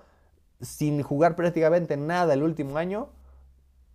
sin 0.61 1.05
jugar 1.05 1.37
prácticamente 1.37 1.97
nada 1.97 2.35
el 2.35 2.43
último 2.43 2.79
año 2.79 3.11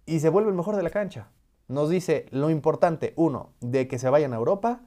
y 0.06 0.22
se 0.22 0.30
vuelve 0.30 0.50
el 0.50 0.56
mejor 0.56 0.78
de 0.78 0.84
la 0.84 0.92
cancha. 0.92 1.30
Nos 1.68 1.90
dice 1.90 2.28
lo 2.32 2.50
importante, 2.50 3.12
uno, 3.18 3.50
de 3.60 3.90
que 3.90 4.00
se 4.00 4.10
vayan 4.10 4.32
a 4.32 4.38
Europa 4.38 4.80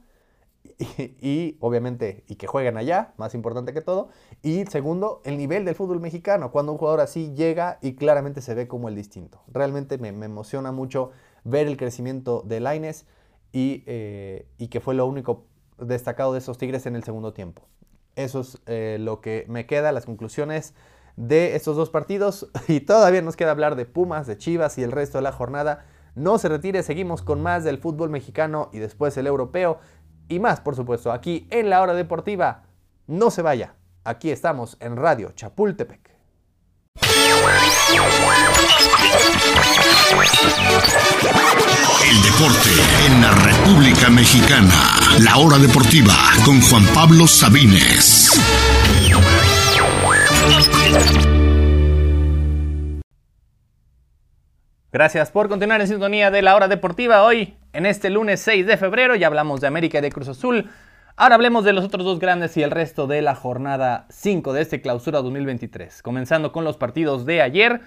y, 0.97 1.57
obviamente 1.59 2.23
y 2.27 2.35
que 2.35 2.47
jueguen 2.47 2.77
allá, 2.77 3.13
más 3.17 3.33
importante 3.33 3.73
que 3.73 3.81
todo. 3.81 4.09
Y 4.41 4.65
segundo, 4.65 5.21
el 5.25 5.37
nivel 5.37 5.65
del 5.65 5.75
fútbol 5.75 5.99
mexicano, 5.99 6.51
cuando 6.51 6.71
un 6.71 6.77
jugador 6.77 7.01
así 7.01 7.33
llega 7.33 7.79
y 7.81 7.95
claramente 7.95 8.41
se 8.41 8.55
ve 8.55 8.67
como 8.67 8.89
el 8.89 8.95
distinto. 8.95 9.41
Realmente 9.47 9.97
me, 9.97 10.09
emociona 10.09 10.71
mucho 10.71 11.11
ver 11.43 11.67
el 11.67 11.77
crecimiento 11.77 12.43
de 12.45 12.59
Laines 12.59 13.05
y, 13.51 13.83
eh, 13.85 14.47
y, 14.57 14.67
que 14.67 14.79
fue 14.79 14.95
lo 14.95 15.05
único 15.05 15.45
destacado 15.77 16.33
de 16.33 16.39
esos 16.39 16.57
Tigres 16.57 16.85
en 16.85 16.95
el 16.95 17.03
segundo 17.03 17.33
tiempo. 17.33 17.63
Eso 18.15 18.41
es 18.41 18.61
eh, 18.65 18.97
lo 18.99 19.21
que 19.21 19.45
me 19.47 19.65
queda, 19.65 19.91
las 19.91 20.05
conclusiones 20.05 20.73
de 21.17 21.55
estos 21.55 21.75
dos 21.75 21.89
partidos 21.89 22.49
y 22.67 22.81
todavía 22.81 23.21
nos 23.21 23.35
queda 23.35 23.51
hablar 23.51 23.75
de 23.75 23.85
Pumas, 23.85 24.27
de 24.27 24.37
Chivas 24.37 24.77
y 24.77 24.83
el 24.83 24.91
resto 24.91 25.17
de 25.17 25.23
la 25.23 25.31
jornada. 25.31 25.85
No 26.13 26.37
se 26.37 26.49
retire, 26.49 26.83
seguimos 26.83 27.21
con 27.21 27.41
más 27.41 27.63
del 27.63 27.77
fútbol 27.77 28.09
mexicano 28.09 28.69
y 28.73 28.79
después 28.79 29.15
el 29.15 29.27
europeo 29.27 29.79
y 30.31 30.39
más, 30.39 30.61
por 30.61 30.75
supuesto, 30.75 31.11
aquí 31.11 31.45
en 31.49 31.69
la 31.69 31.81
hora 31.81 31.93
deportiva. 31.93 32.63
No 33.07 33.29
se 33.29 33.41
vaya, 33.41 33.75
aquí 34.05 34.31
estamos 34.31 34.77
en 34.79 34.95
Radio 34.95 35.33
Chapultepec. 35.33 36.09
El 42.09 42.21
deporte 42.23 42.69
en 43.07 43.21
la 43.21 43.31
República 43.31 44.09
Mexicana. 44.09 44.95
La 45.19 45.35
hora 45.37 45.57
deportiva 45.57 46.15
con 46.45 46.61
Juan 46.61 46.85
Pablo 46.93 47.27
Sabines. 47.27 48.39
Gracias 54.93 55.31
por 55.31 55.47
continuar 55.47 55.79
en 55.79 55.87
sintonía 55.87 56.31
de 56.31 56.41
la 56.41 56.53
hora 56.53 56.67
deportiva. 56.67 57.23
Hoy, 57.23 57.55
en 57.71 57.85
este 57.85 58.09
lunes 58.09 58.41
6 58.41 58.67
de 58.67 58.75
febrero, 58.75 59.15
ya 59.15 59.27
hablamos 59.27 59.61
de 59.61 59.67
América 59.67 59.99
y 59.99 60.01
de 60.01 60.11
Cruz 60.11 60.27
Azul. 60.27 60.69
Ahora 61.15 61.35
hablemos 61.35 61.63
de 61.63 61.71
los 61.71 61.85
otros 61.85 62.03
dos 62.03 62.19
grandes 62.19 62.57
y 62.57 62.61
el 62.61 62.71
resto 62.71 63.07
de 63.07 63.21
la 63.21 63.33
jornada 63.33 64.05
5 64.09 64.51
de 64.51 64.61
este 64.61 64.81
clausura 64.81 65.21
2023. 65.21 66.01
Comenzando 66.01 66.51
con 66.51 66.65
los 66.65 66.75
partidos 66.75 67.25
de 67.25 67.41
ayer. 67.41 67.79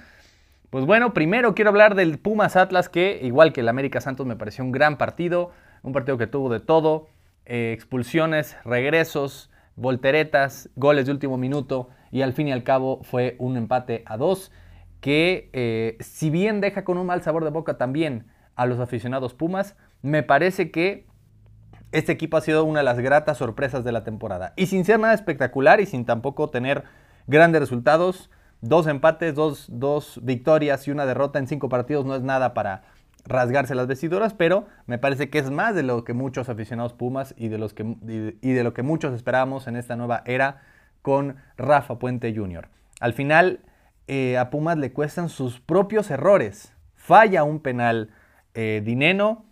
Pues 0.70 0.86
bueno, 0.86 1.12
primero 1.12 1.54
quiero 1.54 1.68
hablar 1.68 1.94
del 1.94 2.18
Pumas 2.18 2.56
Atlas, 2.56 2.88
que 2.88 3.20
igual 3.22 3.52
que 3.52 3.60
el 3.60 3.68
América 3.68 4.00
Santos 4.00 4.24
me 4.24 4.36
pareció 4.36 4.64
un 4.64 4.72
gran 4.72 4.96
partido. 4.96 5.50
Un 5.82 5.92
partido 5.92 6.16
que 6.16 6.26
tuvo 6.26 6.48
de 6.48 6.60
todo. 6.60 7.08
Eh, 7.44 7.72
expulsiones, 7.74 8.56
regresos, 8.64 9.50
volteretas, 9.76 10.70
goles 10.74 11.04
de 11.04 11.12
último 11.12 11.36
minuto 11.36 11.90
y 12.10 12.22
al 12.22 12.32
fin 12.32 12.48
y 12.48 12.52
al 12.52 12.62
cabo 12.62 13.02
fue 13.02 13.36
un 13.38 13.58
empate 13.58 14.04
a 14.06 14.16
dos 14.16 14.50
que 15.04 15.50
eh, 15.52 15.98
si 16.00 16.30
bien 16.30 16.62
deja 16.62 16.82
con 16.82 16.96
un 16.96 17.04
mal 17.04 17.20
sabor 17.20 17.44
de 17.44 17.50
boca 17.50 17.76
también 17.76 18.24
a 18.56 18.64
los 18.64 18.80
aficionados 18.80 19.34
Pumas, 19.34 19.76
me 20.00 20.22
parece 20.22 20.70
que 20.70 21.06
este 21.92 22.12
equipo 22.12 22.38
ha 22.38 22.40
sido 22.40 22.64
una 22.64 22.78
de 22.78 22.84
las 22.84 22.98
gratas 22.98 23.36
sorpresas 23.36 23.84
de 23.84 23.92
la 23.92 24.02
temporada. 24.02 24.54
Y 24.56 24.64
sin 24.64 24.86
ser 24.86 24.98
nada 24.98 25.12
espectacular 25.12 25.78
y 25.82 25.84
sin 25.84 26.06
tampoco 26.06 26.48
tener 26.48 26.84
grandes 27.26 27.60
resultados, 27.60 28.30
dos 28.62 28.86
empates, 28.86 29.34
dos, 29.34 29.66
dos 29.70 30.20
victorias 30.22 30.88
y 30.88 30.90
una 30.90 31.04
derrota 31.04 31.38
en 31.38 31.48
cinco 31.48 31.68
partidos 31.68 32.06
no 32.06 32.16
es 32.16 32.22
nada 32.22 32.54
para 32.54 32.84
rasgarse 33.26 33.74
las 33.74 33.86
vestiduras, 33.86 34.32
pero 34.32 34.68
me 34.86 34.96
parece 34.96 35.28
que 35.28 35.38
es 35.38 35.50
más 35.50 35.74
de 35.74 35.82
lo 35.82 36.04
que 36.04 36.14
muchos 36.14 36.48
aficionados 36.48 36.94
Pumas 36.94 37.34
y 37.36 37.48
de, 37.48 37.58
los 37.58 37.74
que, 37.74 37.98
y 38.40 38.52
de 38.52 38.64
lo 38.64 38.72
que 38.72 38.82
muchos 38.82 39.12
esperábamos 39.12 39.66
en 39.66 39.76
esta 39.76 39.96
nueva 39.96 40.22
era 40.24 40.62
con 41.02 41.36
Rafa 41.58 41.98
Puente 41.98 42.34
Jr. 42.34 42.70
Al 43.00 43.12
final, 43.12 43.60
eh, 44.06 44.36
a 44.38 44.50
Pumas 44.50 44.78
le 44.78 44.92
cuestan 44.92 45.28
sus 45.28 45.60
propios 45.60 46.10
errores. 46.10 46.72
Falla 46.94 47.44
un 47.44 47.60
penal 47.60 48.10
eh, 48.54 48.82
Dineno, 48.84 49.44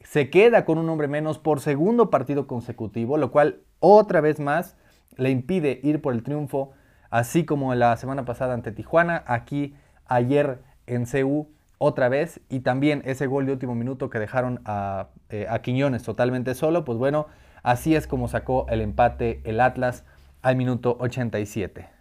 se 0.00 0.30
queda 0.30 0.64
con 0.64 0.78
un 0.78 0.88
hombre 0.88 1.08
menos 1.08 1.38
por 1.38 1.60
segundo 1.60 2.10
partido 2.10 2.46
consecutivo, 2.46 3.16
lo 3.16 3.30
cual 3.30 3.60
otra 3.78 4.20
vez 4.20 4.40
más 4.40 4.76
le 5.16 5.30
impide 5.30 5.80
ir 5.82 6.00
por 6.00 6.14
el 6.14 6.22
triunfo, 6.22 6.72
así 7.10 7.44
como 7.44 7.74
la 7.74 7.96
semana 7.96 8.24
pasada 8.24 8.54
ante 8.54 8.72
Tijuana, 8.72 9.22
aquí 9.26 9.74
ayer 10.06 10.62
en 10.86 11.04
CU 11.06 11.48
otra 11.78 12.08
vez, 12.08 12.40
y 12.48 12.60
también 12.60 13.02
ese 13.04 13.26
gol 13.26 13.46
de 13.46 13.52
último 13.52 13.74
minuto 13.74 14.10
que 14.10 14.18
dejaron 14.18 14.60
a, 14.64 15.08
eh, 15.28 15.46
a 15.48 15.60
Quiñones 15.60 16.02
totalmente 16.02 16.54
solo, 16.54 16.84
pues 16.84 16.98
bueno, 16.98 17.26
así 17.62 17.94
es 17.94 18.06
como 18.06 18.28
sacó 18.28 18.66
el 18.68 18.80
empate 18.80 19.40
el 19.44 19.60
Atlas 19.60 20.04
al 20.42 20.56
minuto 20.56 20.96
87 21.00 21.99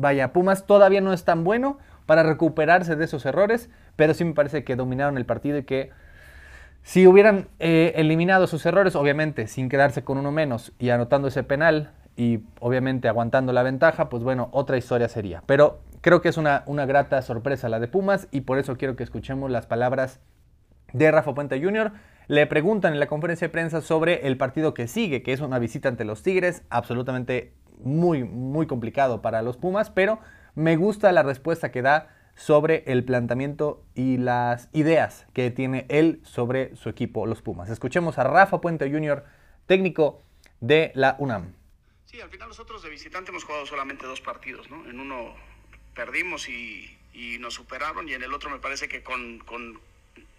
vaya, 0.00 0.32
Pumas 0.32 0.66
todavía 0.66 1.00
no 1.00 1.12
es 1.12 1.24
tan 1.24 1.44
bueno 1.44 1.78
para 2.06 2.22
recuperarse 2.22 2.96
de 2.96 3.04
esos 3.04 3.24
errores, 3.26 3.70
pero 3.96 4.14
sí 4.14 4.24
me 4.24 4.34
parece 4.34 4.64
que 4.64 4.76
dominaron 4.76 5.16
el 5.16 5.26
partido 5.26 5.58
y 5.58 5.64
que 5.64 5.90
si 6.82 7.06
hubieran 7.06 7.48
eh, 7.58 7.92
eliminado 7.96 8.46
sus 8.46 8.64
errores, 8.66 8.96
obviamente 8.96 9.46
sin 9.46 9.68
quedarse 9.68 10.02
con 10.02 10.18
uno 10.18 10.32
menos 10.32 10.72
y 10.78 10.90
anotando 10.90 11.28
ese 11.28 11.42
penal 11.42 11.92
y 12.16 12.40
obviamente 12.58 13.08
aguantando 13.08 13.52
la 13.52 13.62
ventaja, 13.62 14.08
pues 14.08 14.22
bueno, 14.22 14.48
otra 14.52 14.76
historia 14.76 15.08
sería. 15.08 15.42
Pero 15.46 15.80
creo 16.00 16.20
que 16.22 16.30
es 16.30 16.36
una, 16.36 16.64
una 16.66 16.86
grata 16.86 17.22
sorpresa 17.22 17.68
la 17.68 17.78
de 17.78 17.88
Pumas 17.88 18.28
y 18.30 18.42
por 18.42 18.58
eso 18.58 18.76
quiero 18.76 18.96
que 18.96 19.04
escuchemos 19.04 19.50
las 19.50 19.66
palabras 19.66 20.20
de 20.92 21.10
Rafa 21.10 21.34
Puente 21.34 21.62
Jr. 21.62 21.92
Le 22.26 22.46
preguntan 22.46 22.94
en 22.94 23.00
la 23.00 23.06
conferencia 23.06 23.48
de 23.48 23.52
prensa 23.52 23.80
sobre 23.80 24.26
el 24.26 24.36
partido 24.36 24.74
que 24.74 24.88
sigue, 24.88 25.22
que 25.22 25.32
es 25.32 25.40
una 25.40 25.58
visita 25.58 25.88
ante 25.88 26.04
los 26.04 26.22
Tigres, 26.22 26.62
absolutamente 26.70 27.52
muy, 27.84 28.24
muy 28.24 28.66
complicado 28.66 29.22
para 29.22 29.42
los 29.42 29.56
Pumas, 29.56 29.90
pero 29.90 30.20
me 30.54 30.76
gusta 30.76 31.12
la 31.12 31.22
respuesta 31.22 31.70
que 31.70 31.82
da 31.82 32.16
sobre 32.34 32.84
el 32.86 33.04
planteamiento 33.04 33.84
y 33.94 34.16
las 34.16 34.68
ideas 34.72 35.26
que 35.34 35.50
tiene 35.50 35.86
él 35.88 36.20
sobre 36.24 36.74
su 36.76 36.88
equipo, 36.88 37.26
los 37.26 37.42
Pumas. 37.42 37.68
Escuchemos 37.70 38.18
a 38.18 38.24
Rafa 38.24 38.60
Puente 38.60 38.90
Jr., 38.90 39.24
técnico 39.66 40.22
de 40.60 40.92
la 40.94 41.16
UNAM. 41.18 41.54
Sí, 42.06 42.20
al 42.20 42.30
final 42.30 42.48
nosotros 42.48 42.82
de 42.82 42.90
visitante 42.90 43.30
hemos 43.30 43.44
jugado 43.44 43.66
solamente 43.66 44.06
dos 44.06 44.20
partidos, 44.20 44.70
¿no? 44.70 44.88
En 44.88 44.98
uno 44.98 45.34
perdimos 45.94 46.48
y, 46.48 46.96
nos 47.38 47.54
superaron 47.54 48.08
y 48.08 48.14
en 48.14 48.22
el 48.22 48.32
otro 48.32 48.48
me 48.48 48.58
parece 48.58 48.88
que 48.88 49.02
con 49.02 49.40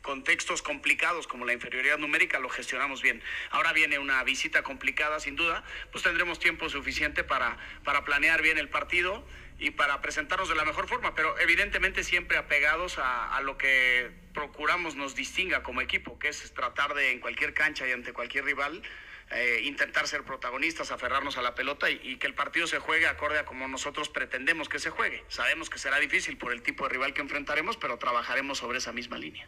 contextos 0.02 0.62
complicados 0.62 1.28
como 1.28 1.46
la 1.46 1.54
inferioridad 1.54 1.98
numérica 1.98 2.40
lo 2.40 2.50
gestionamos 2.50 3.02
bien. 3.02 3.22
Ahora 3.50 3.74
viene 3.74 4.00
una 4.00 4.24
visita 4.24 4.64
complicada 4.64 5.20
sin 5.20 5.36
duda, 5.36 5.64
pues 5.92 6.04
tendremos 6.04 6.40
tiempo 6.40 6.70
suficiente 6.70 7.24
para, 7.24 7.58
para 7.84 8.04
planear 8.04 8.42
bien 8.42 8.58
el 8.58 8.70
partido 8.70 9.26
y 9.60 9.72
para 9.72 10.02
presentarnos 10.02 10.50
de 10.50 10.56
la 10.56 10.66
mejor 10.66 10.88
forma, 10.88 11.14
pero 11.14 11.38
evidentemente 11.40 12.04
siempre 12.04 12.38
apegados 12.38 12.98
a, 12.98 13.40
lo 13.44 13.58
que 13.58 14.10
procuramos 14.34 14.96
nos 14.96 15.14
distinga 15.14 15.62
como 15.62 15.82
equipo, 15.82 16.18
que 16.18 16.30
es 16.30 16.52
tratar 16.54 16.96
de 16.96 17.12
en 17.12 17.20
cualquier 17.20 17.54
cancha 17.54 17.88
y 17.88 17.92
ante 17.92 18.12
cualquier 18.12 18.46
rival 18.46 18.82
eh, 19.30 19.62
intentar 19.64 20.08
ser 20.08 20.24
protagonistas, 20.24 20.92
aferrarnos 20.92 21.38
a 21.38 21.44
la 21.44 21.54
pelota 21.54 21.90
y, 21.92 22.00
y, 22.04 22.18
que 22.18 22.28
el 22.28 22.34
partido 22.34 22.66
se 22.66 22.80
juegue 22.80 23.08
acorde 23.08 23.40
a 23.40 23.46
como 23.46 23.68
nosotros 23.68 24.10
pretendemos 24.10 24.68
que 24.68 24.80
se 24.80 24.90
juegue. 24.90 25.24
Sabemos 25.30 25.70
que 25.70 25.78
será 25.80 26.00
difícil 26.00 26.38
por 26.38 26.52
el 26.52 26.64
tipo 26.64 26.84
de 26.84 26.90
rival 26.90 27.14
que 27.14 27.22
enfrentaremos, 27.22 27.78
pero 27.78 27.98
trabajaremos 27.98 28.58
sobre 28.58 28.80
esa 28.80 28.92
misma 28.92 29.18
línea. 29.18 29.48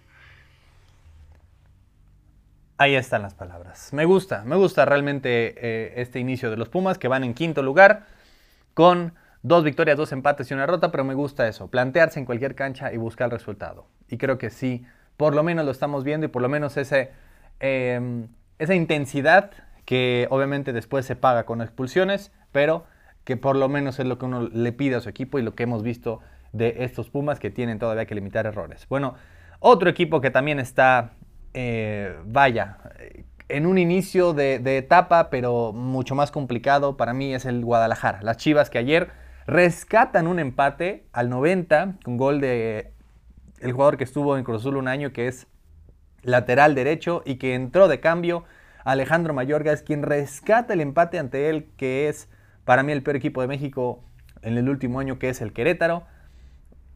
Ahí 2.78 2.96
están 2.96 3.22
las 3.22 3.34
palabras. 3.34 3.94
Me 3.94 4.06
gusta, 4.06 4.44
me 4.46 4.56
gusta 4.56 4.86
realmente 4.86 5.56
eh, 5.58 5.94
este 5.98 6.20
inicio 6.20 6.50
de 6.50 6.58
los 6.58 6.70
Pumas 6.70 6.98
que 6.98 7.08
van 7.08 7.24
en 7.24 7.34
quinto 7.34 7.62
lugar 7.62 8.06
con 8.74 9.14
Dos 9.46 9.66
victorias, 9.66 9.98
dos 9.98 10.14
empates 10.14 10.50
y 10.50 10.54
una 10.54 10.66
rota, 10.66 10.90
pero 10.90 11.04
me 11.04 11.14
gusta 11.14 11.46
eso, 11.50 11.68
plantearse 11.68 12.18
en 12.18 12.26
cualquier 12.26 12.56
cancha 12.56 12.94
y 12.94 12.98
buscar 12.98 13.26
el 13.26 13.32
resultado. 13.32 13.88
Y 14.08 14.18
creo 14.18 14.38
que 14.38 14.50
sí, 14.50 14.86
por 15.18 15.36
lo 15.36 15.44
menos 15.44 15.66
lo 15.66 15.72
estamos 15.72 16.06
viendo 16.06 16.26
y 16.26 16.30
por 16.30 16.42
lo 16.42 16.48
menos 16.48 16.78
ese, 16.78 17.12
em, 17.60 18.30
esa 18.58 18.74
intensidad 18.74 19.52
que 19.84 20.28
obviamente 20.30 20.72
después 20.72 21.06
se 21.06 21.18
paga 21.18 21.44
con 21.44 21.62
expulsiones, 21.62 22.32
pero 22.54 22.86
que 23.26 23.36
por 23.36 23.58
lo 23.58 23.68
menos 23.68 24.00
es 24.00 24.06
lo 24.06 24.18
que 24.18 24.24
uno 24.24 24.48
le 24.48 24.72
pide 24.72 24.96
a 24.96 25.02
su 25.02 25.10
equipo 25.10 25.38
y 25.38 25.42
lo 25.42 25.56
que 25.56 25.64
hemos 25.64 25.84
visto 25.84 26.22
de 26.54 26.76
estos 26.80 27.10
Pumas 27.10 27.42
que 27.42 27.50
tienen 27.50 27.80
todavía 27.80 28.06
que 28.06 28.16
limitar 28.16 28.46
errores. 28.46 28.88
Bueno, 28.88 29.16
otro 29.60 29.90
equipo 29.90 30.22
que 30.22 30.32
también 30.32 30.62
está, 30.62 31.12
eh, 31.54 32.16
vaya, 32.26 32.78
en 33.50 33.66
un 33.66 33.78
inicio 33.78 34.34
de, 34.34 34.56
etapa, 34.78 35.30
pero 35.30 35.74
mucho 35.74 36.16
más 36.16 36.32
complicado 36.32 36.98
para 36.98 37.14
mí 37.14 37.34
es 37.34 37.46
el 37.46 37.64
Guadalajara. 37.64 38.22
Las 38.24 38.38
Chivas 38.38 38.70
que 38.70 38.80
ayer 38.80 39.12
rescatan 39.46 40.28
un 40.28 40.40
empate 40.40 41.06
al 41.12 41.30
90 41.30 41.96
con 42.04 42.18
gol 42.18 42.42
de 42.42 42.94
el 43.60 43.72
jugador 43.72 43.98
que 43.98 44.04
estuvo 44.04 44.38
en 44.38 44.44
Cruz 44.44 44.62
Azul 44.62 44.78
un 44.78 44.88
año, 44.88 45.14
que 45.14 45.28
es 45.28 45.48
lateral 46.24 46.76
derecho 46.76 47.22
y 47.26 47.36
que 47.36 47.54
entró 47.54 47.88
de 47.88 48.00
cambio. 48.00 48.44
Alejandro 48.84 49.34
Mayorga 49.34 49.72
es 49.72 49.84
quien 49.84 50.04
rescata 50.04 50.74
el 50.74 50.82
empate 50.82 51.20
ante 51.20 51.50
él, 51.50 51.70
que 51.78 52.10
es 52.10 52.30
para 52.66 52.84
mí 52.84 52.92
el 52.92 53.04
peor 53.04 53.16
equipo 53.16 53.42
de 53.42 53.48
México 53.48 54.04
en 54.42 54.58
el 54.58 54.68
último 54.68 55.00
año, 55.00 55.20
que 55.20 55.30
es 55.30 55.42
el 55.42 55.54
Querétaro. 55.54 56.04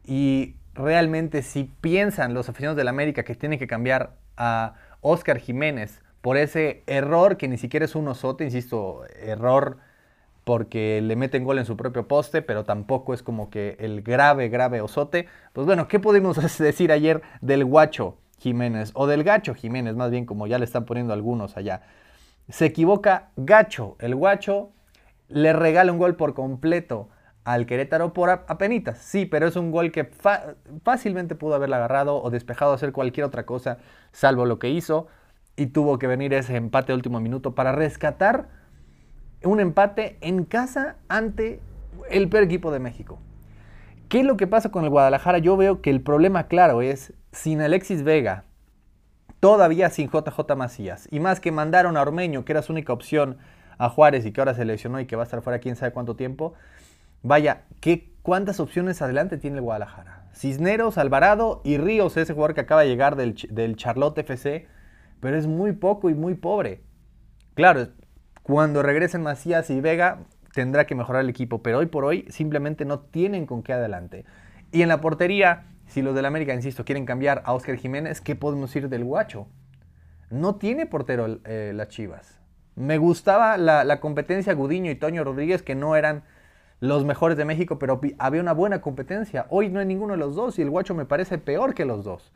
Y 0.04 0.56
realmente 0.74 1.42
si 1.42 1.66
piensan 1.66 2.34
los 2.34 2.50
aficionados 2.50 2.78
del 2.78 2.88
América 2.88 3.24
que 3.24 3.36
tienen 3.36 3.60
que 3.60 3.68
cambiar 3.68 4.18
a 4.38 4.76
Oscar 5.02 5.40
Jiménez 5.40 6.02
por 6.22 6.38
ese 6.38 6.84
error 6.88 7.38
que 7.38 7.48
ni 7.48 7.58
siquiera 7.58 7.86
es 7.86 7.96
un 7.96 8.08
osote, 8.08 8.44
insisto, 8.44 9.04
error 9.20 9.78
porque 10.44 11.02
le 11.02 11.18
meten 11.18 11.44
gol 11.44 11.60
en 11.60 11.66
su 11.66 11.76
propio 11.76 12.08
poste, 12.08 12.42
pero 12.42 12.64
tampoco 12.64 13.14
es 13.14 13.22
como 13.22 13.50
que 13.50 13.76
el 13.80 14.02
grave, 14.02 14.48
grave 14.48 14.80
osote. 14.80 15.28
Pues 15.52 15.66
bueno, 15.66 15.90
¿qué 15.90 16.00
pudimos 16.00 16.38
decir 16.58 16.92
ayer 16.92 17.22
del 17.42 17.66
guacho 17.66 18.18
Jiménez? 18.40 18.92
O 18.94 19.08
del 19.08 19.26
gacho 19.26 19.54
Jiménez, 19.54 19.96
más 19.96 20.10
bien 20.10 20.26
como 20.26 20.48
ya 20.48 20.58
le 20.58 20.66
están 20.66 20.86
poniendo 20.86 21.12
algunos 21.12 21.58
allá. 21.58 21.82
Se 22.48 22.66
equivoca 22.66 23.30
gacho, 23.36 23.98
el 24.00 24.16
guacho 24.16 24.72
le 25.28 25.52
regala 25.52 25.92
un 25.92 25.98
gol 25.98 26.16
por 26.16 26.34
completo 26.34 27.10
al 27.48 27.66
Querétaro 27.66 28.12
por 28.12 28.30
apenitas. 28.30 28.98
Sí, 28.98 29.26
pero 29.26 29.48
es 29.48 29.56
un 29.56 29.72
gol 29.72 29.94
que 29.94 30.04
fácilmente 30.84 31.34
pudo 31.34 31.56
haberla 31.56 31.78
agarrado 31.78 32.22
o 32.22 32.30
despejado, 32.30 32.74
hacer 32.74 32.92
cualquier 32.92 33.26
otra 33.26 33.46
cosa, 33.46 33.78
salvo 34.12 34.46
lo 34.46 34.60
que 34.60 34.70
hizo. 34.70 35.08
Y 35.56 35.68
tuvo 35.68 35.98
que 35.98 36.08
venir 36.08 36.34
ese 36.34 36.58
empate 36.58 36.94
último 36.94 37.22
minuto 37.22 37.56
para 37.56 37.72
rescatar 37.72 38.50
un 39.44 39.62
empate 39.62 40.18
en 40.20 40.44
casa 40.44 40.98
ante 41.08 41.62
el 42.10 42.28
peor 42.28 42.44
equipo 42.44 42.70
de 42.70 42.80
México. 42.80 43.18
¿Qué 44.10 44.20
es 44.20 44.26
lo 44.26 44.36
que 44.36 44.48
pasa 44.48 44.70
con 44.70 44.84
el 44.84 44.90
Guadalajara? 44.90 45.38
Yo 45.38 45.56
veo 45.56 45.82
que 45.82 45.90
el 45.90 46.02
problema 46.02 46.48
claro 46.48 46.82
es 46.82 47.14
sin 47.32 47.62
Alexis 47.62 48.04
Vega, 48.04 48.44
todavía 49.40 49.90
sin 49.90 50.10
JJ 50.10 50.54
Macías, 50.58 51.08
y 51.12 51.22
más 51.22 51.40
que 51.40 51.54
mandaron 51.54 51.96
a 51.96 52.02
Ormeño, 52.02 52.44
que 52.44 52.52
era 52.52 52.62
su 52.62 52.74
única 52.74 52.92
opción, 52.92 53.38
a 53.78 53.88
Juárez 53.90 54.26
y 54.26 54.32
que 54.32 54.42
ahora 54.42 54.54
se 54.54 54.66
lesionó 54.66 55.00
y 55.00 55.06
que 55.06 55.16
va 55.16 55.24
a 55.24 55.26
estar 55.26 55.42
fuera 55.42 55.60
quién 55.60 55.76
sabe 55.76 55.94
cuánto 55.94 56.16
tiempo. 56.16 56.56
Vaya, 57.24 57.64
¿qué, 57.80 58.14
¿cuántas 58.22 58.60
opciones 58.60 59.02
adelante 59.02 59.38
tiene 59.38 59.58
el 59.58 59.64
Guadalajara? 59.64 60.30
Cisneros, 60.34 60.98
Alvarado 60.98 61.62
y 61.64 61.78
Ríos, 61.78 62.16
ese 62.18 62.34
jugador 62.34 62.54
que 62.54 62.62
acaba 62.62 62.82
de 62.82 62.90
llegar 62.90 63.16
del, 63.16 63.36
del 63.50 63.76
Charlotte 63.76 64.20
FC, 64.20 64.68
pero 65.20 65.38
es 65.38 65.48
muy 65.48 65.74
poco 65.74 66.10
y 66.10 66.14
muy 66.14 66.36
pobre. 66.36 66.84
Claro, 67.56 67.88
cuando 68.44 68.84
regresen 68.84 69.24
Macías 69.24 69.70
y 69.70 69.82
Vega, 69.82 70.20
tendrá 70.54 70.86
que 70.86 70.96
mejorar 70.96 71.24
el 71.24 71.30
equipo, 71.30 71.62
pero 71.62 71.80
hoy 71.80 71.88
por 71.88 72.06
hoy 72.06 72.26
simplemente 72.30 72.86
no 72.86 73.00
tienen 73.00 73.46
con 73.46 73.64
qué 73.64 73.74
adelante. 73.74 74.26
Y 74.72 74.82
en 74.82 74.90
la 74.90 75.02
portería, 75.02 75.66
si 75.88 76.02
los 76.02 76.16
del 76.16 76.26
América, 76.26 76.54
insisto, 76.54 76.86
quieren 76.86 77.06
cambiar 77.06 77.42
a 77.46 77.54
Oscar 77.54 77.78
Jiménez, 77.78 78.22
¿qué 78.22 78.36
podemos 78.36 78.70
decir 78.70 78.90
del 78.90 79.04
Guacho? 79.04 79.48
No 80.30 80.56
tiene 80.56 80.86
portero 80.86 81.40
eh, 81.46 81.72
las 81.74 81.88
Chivas. 81.90 82.40
Me 82.76 82.98
gustaba 82.98 83.58
la, 83.58 84.00
competencia 84.00 84.54
Gudiño 84.54 84.92
y 84.92 84.96
Toño 84.96 85.24
Rodríguez, 85.24 85.64
que 85.64 85.74
no 85.74 85.96
eran 85.96 86.24
los 86.80 87.06
mejores 87.06 87.38
de 87.38 87.46
México, 87.46 87.80
pero 87.80 88.00
había 88.20 88.42
una 88.42 88.54
buena 88.54 88.82
competencia. 88.82 89.48
Hoy 89.50 89.70
no 89.70 89.80
hay 89.80 89.86
ninguno 89.86 90.14
de 90.14 90.20
los 90.20 90.36
dos 90.36 90.60
y 90.60 90.62
el 90.62 90.70
Guacho 90.70 90.94
me 90.94 91.06
parece 91.06 91.38
peor 91.38 91.74
que 91.74 91.86
los 91.86 92.04
dos. 92.04 92.32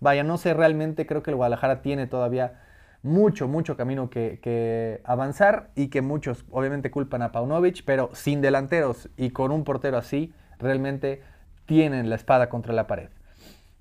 Vaya, 0.00 0.24
no 0.24 0.36
sé 0.36 0.52
realmente, 0.52 1.06
creo 1.06 1.22
que 1.22 1.30
el 1.30 1.36
Guadalajara 1.36 1.80
tiene 1.80 2.08
todavía 2.08 2.60
mucho, 3.02 3.48
mucho 3.48 3.76
camino 3.76 4.10
que, 4.10 5.00
avanzar 5.04 5.70
y 5.74 5.88
que 5.88 6.02
muchos 6.02 6.44
obviamente 6.50 6.90
culpan 6.90 7.22
a 7.22 7.32
Paunovic, 7.32 7.84
pero 7.84 8.10
sin 8.12 8.40
delanteros 8.40 9.08
y 9.16 9.30
con 9.30 9.52
un 9.52 9.64
portero 9.64 9.98
así, 9.98 10.32
realmente 10.58 11.22
tienen 11.66 12.10
la 12.10 12.16
espada 12.16 12.48
contra 12.48 12.72
la 12.72 12.86
pared. 12.86 13.10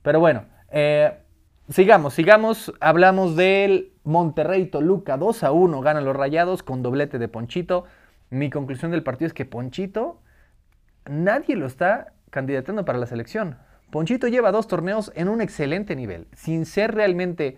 Pero 0.01 0.19
bueno, 0.19 0.45
eh, 0.69 1.11
sigamos, 1.69 2.13
sigamos. 2.13 2.73
Hablamos 2.79 3.35
del 3.35 3.93
Monterrey 4.03 4.65
Toluca 4.65 5.17
2 5.17 5.43
a 5.43 5.51
1, 5.51 5.81
ganan 5.81 6.05
los 6.05 6.15
rayados 6.15 6.63
con 6.63 6.81
doblete 6.81 7.19
de 7.19 7.27
Ponchito. 7.27 7.85
Mi 8.31 8.49
conclusión 8.49 8.91
del 8.91 9.03
partido 9.03 9.27
es 9.27 9.33
que 9.33 9.45
Ponchito, 9.45 10.21
nadie 11.05 11.57
lo 11.57 11.67
está 11.67 12.13
candidatando 12.29 12.85
para 12.85 12.97
la 12.97 13.05
selección. 13.05 13.57
Ponchito 13.91 14.29
lleva 14.29 14.53
dos 14.53 14.69
torneos 14.69 15.11
en 15.15 15.27
un 15.27 15.41
excelente 15.41 15.97
nivel, 15.97 16.27
sin 16.31 16.65
ser 16.65 16.95
realmente 16.95 17.57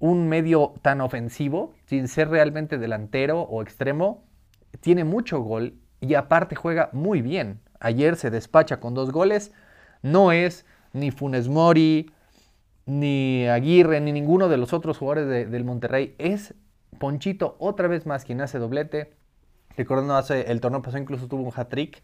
un 0.00 0.28
medio 0.28 0.74
tan 0.82 1.00
ofensivo, 1.00 1.74
sin 1.86 2.08
ser 2.08 2.28
realmente 2.28 2.76
delantero 2.76 3.42
o 3.42 3.62
extremo, 3.62 4.24
tiene 4.80 5.04
mucho 5.04 5.40
gol 5.42 5.74
y 6.00 6.14
aparte 6.14 6.56
juega 6.56 6.90
muy 6.92 7.22
bien. 7.22 7.60
Ayer 7.78 8.16
se 8.16 8.30
despacha 8.30 8.80
con 8.80 8.94
dos 8.94 9.12
goles. 9.12 9.52
No 10.02 10.32
es 10.32 10.66
ni 10.92 11.12
Funes 11.12 11.48
Mori, 11.48 12.10
ni 12.84 13.46
Aguirre, 13.46 14.00
ni 14.00 14.10
ninguno 14.10 14.48
de 14.48 14.56
los 14.56 14.72
otros 14.72 14.98
jugadores 14.98 15.50
del 15.50 15.64
Monterrey. 15.64 16.16
Es 16.18 16.54
Ponchito 16.98 17.54
otra 17.60 17.86
vez 17.86 18.06
más 18.06 18.24
quien 18.24 18.40
hace 18.40 18.58
doblete. 18.58 19.19
Recordando, 19.80 20.14
hace 20.14 20.52
el 20.52 20.60
torneo 20.60 20.82
pasado 20.82 21.00
incluso 21.00 21.26
tuvo 21.26 21.42
un 21.42 21.52
hat-trick. 21.56 22.02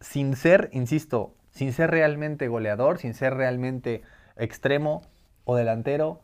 Sin 0.00 0.36
ser, 0.36 0.68
insisto, 0.74 1.32
sin 1.50 1.72
ser 1.72 1.90
realmente 1.90 2.46
goleador, 2.46 2.98
sin 2.98 3.14
ser 3.14 3.32
realmente 3.32 4.02
extremo 4.36 5.00
o 5.46 5.56
delantero, 5.56 6.20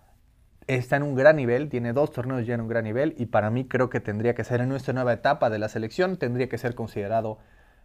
está 0.67 0.97
en 0.97 1.05
un 1.05 1.15
gran 1.15 1.37
nivel, 1.37 1.71
tiene 1.71 1.95
dos 1.95 2.13
torneos 2.13 2.47
ya 2.47 2.57
en 2.57 2.61
un 2.61 2.69
gran 2.69 2.85
nivel 2.85 3.15
y 3.17 3.25
para 3.25 3.49
mí 3.49 3.65
creo 3.65 3.89
que 3.89 4.01
tendría 4.01 4.35
que 4.35 4.45
ser 4.45 4.61
en 4.61 4.69
nuestra 4.69 4.93
nueva 4.93 5.15
etapa 5.15 5.49
de 5.49 5.59
la 5.59 5.71
selección, 5.71 6.19
tendría 6.19 6.51
que 6.51 6.59
ser 6.59 6.75
considerado 6.75 7.39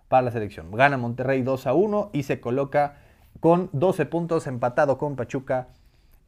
para 0.10 0.24
la 0.24 0.32
selección. 0.32 0.70
Gana 0.72 0.98
Monterrey 0.98 1.44
2 1.44 1.68
a 1.68 1.74
1 1.74 2.10
y 2.12 2.24
se 2.24 2.42
coloca 2.42 2.98
con 3.40 3.70
12 3.72 4.06
puntos 4.06 4.48
empatado 4.48 4.98
con 4.98 5.16
Pachuca 5.16 5.70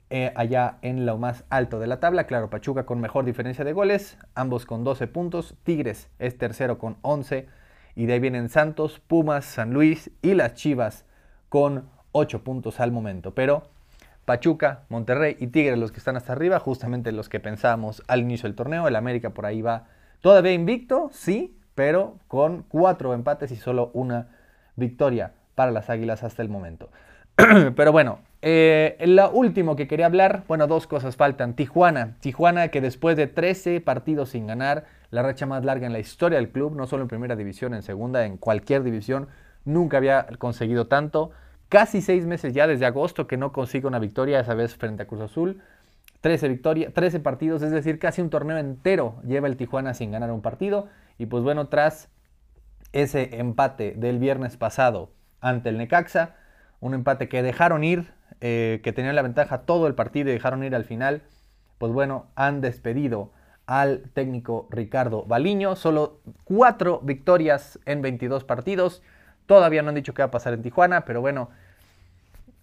eh, 0.10 0.32
allá 0.36 0.78
en 0.82 1.06
lo 1.06 1.18
más 1.18 1.44
alto 1.50 1.80
de 1.80 1.88
la 1.88 2.00
tabla. 2.00 2.26
Claro, 2.26 2.50
Pachuca 2.50 2.86
con 2.86 3.02
mejor 3.02 3.26
diferencia 3.26 3.66
de 3.66 3.74
goles, 3.74 4.18
ambos 4.36 4.66
con 4.66 4.84
12 4.84 5.08
puntos. 5.08 5.56
Tigres 5.64 6.10
es 6.20 6.38
tercero 6.38 6.78
con 6.78 6.98
11 7.02 7.48
y 7.96 8.06
de 8.06 8.14
ahí 8.14 8.20
vienen 8.20 8.50
Santos, 8.50 9.00
Pumas, 9.00 9.44
San 9.46 9.74
Luis 9.74 10.12
y 10.22 10.34
las 10.34 10.54
Chivas 10.54 11.06
con 11.50 11.90
8 12.14 12.44
puntos 12.44 12.80
al 12.80 12.92
momento. 12.92 13.34
Pero 13.34 13.70
Pachuca, 14.24 14.84
Monterrey 14.90 15.36
y 15.40 15.48
Tigres 15.48 15.78
los 15.78 15.92
que 15.92 16.00
están 16.00 16.16
hasta 16.16 16.34
arriba, 16.34 16.60
justamente 16.60 17.12
los 17.12 17.28
que 17.28 17.40
pensábamos 17.40 18.04
al 18.08 18.22
inicio 18.22 18.48
del 18.48 18.56
torneo. 18.56 18.88
El 18.88 18.96
América 18.96 19.32
por 19.32 19.46
ahí 19.46 19.62
va 19.62 19.88
todavía 20.22 20.54
invicto, 20.54 21.10
sí, 21.12 21.58
pero 21.76 22.18
con 22.28 22.64
cuatro 22.64 23.14
empates 23.14 23.52
y 23.52 23.56
solo 23.56 23.92
una 23.94 24.30
victoria 24.76 25.34
para 25.56 25.72
las 25.72 25.90
Águilas 25.90 26.24
hasta 26.24 26.42
el 26.42 26.50
momento. 26.50 26.90
pero 27.76 27.92
bueno, 27.92 28.20
eh, 28.50 29.06
lo 29.08 29.30
último 29.32 29.76
que 29.76 29.90
quería 29.90 30.06
hablar, 30.06 30.46
bueno, 30.48 30.68
dos 30.68 30.88
cosas 30.88 31.18
faltan. 31.18 31.54
Tijuana, 31.54 32.16
Tijuana 32.22 32.70
que 32.70 32.80
después 32.80 33.18
de 33.18 33.28
13 33.28 33.82
partidos 33.82 34.30
sin 34.30 34.48
ganar, 34.48 34.86
la 35.12 35.22
racha 35.22 35.46
más 35.46 35.66
larga 35.66 35.86
en 35.86 35.92
la 35.92 36.00
historia 36.00 36.38
del 36.38 36.50
club, 36.50 36.74
no 36.74 36.88
solo 36.88 37.02
en 37.02 37.10
primera 37.10 37.36
división, 37.36 37.74
en 37.74 37.84
segunda, 37.84 38.26
en 38.26 38.38
cualquier 38.38 38.84
división, 38.84 39.28
nunca 39.66 39.98
había 39.98 40.28
conseguido 40.38 40.88
tanto 40.88 41.32
casi 41.68 42.02
seis 42.02 42.26
meses 42.26 42.54
ya 42.54 42.68
desde 42.68 42.86
agosto 42.86 43.28
que 43.28 43.36
no 43.36 43.52
consigue 43.52 43.86
una 43.86 44.00
victoria, 44.00 44.40
esa 44.40 44.54
vez 44.54 44.78
frente 44.78 45.04
a 45.04 45.08
Cruz 45.08 45.20
Azul. 45.20 45.62
13 46.22 46.48
victorias, 46.48 46.94
13 46.94 47.20
partidos, 47.20 47.62
es 47.64 47.72
decir, 47.72 48.00
casi 48.00 48.22
un 48.22 48.30
torneo 48.30 48.58
entero 48.58 49.22
lleva 49.26 49.50
el 49.50 49.58
Tijuana 49.58 49.94
sin 49.94 50.12
ganar 50.12 50.32
un 50.32 50.42
partido. 50.42 50.88
Y 51.18 51.26
pues 51.26 51.44
bueno, 51.44 51.68
tras 51.68 52.08
ese 52.94 53.42
empate 53.42 53.94
del 53.98 54.20
viernes 54.20 54.56
pasado 54.56 55.12
ante 55.42 55.68
el 55.68 55.78
Necaxa, 55.78 56.38
un 56.80 56.94
empate 56.94 57.28
que 57.28 57.44
dejaron 57.44 57.84
ir, 57.84 58.16
eh, 58.42 58.82
que 58.84 58.94
tenían 58.94 59.16
la 59.16 59.22
ventaja 59.22 59.60
todo 59.60 59.88
el 59.88 59.96
partido 59.96 60.30
y 60.30 60.34
dejaron 60.34 60.64
ir 60.64 60.76
al 60.76 60.86
final, 60.86 61.24
pues 61.78 61.92
bueno, 61.92 62.28
han 62.36 62.62
despedido 62.62 63.32
al 63.66 64.04
técnico 64.14 64.68
Ricardo 64.72 65.24
Baliño. 65.26 65.76
Solo 65.76 66.22
cuatro 66.44 67.00
victorias 67.04 67.80
en 67.86 68.02
22 68.02 68.44
partidos. 68.44 69.04
Todavía 69.46 69.82
no 69.82 69.90
han 69.90 69.96
dicho 69.96 70.14
qué 70.14 70.22
va 70.22 70.28
a 70.28 70.32
pasar 70.32 70.54
en 70.54 70.62
Tijuana, 70.62 71.06
pero 71.06 71.22
bueno, 71.22 71.50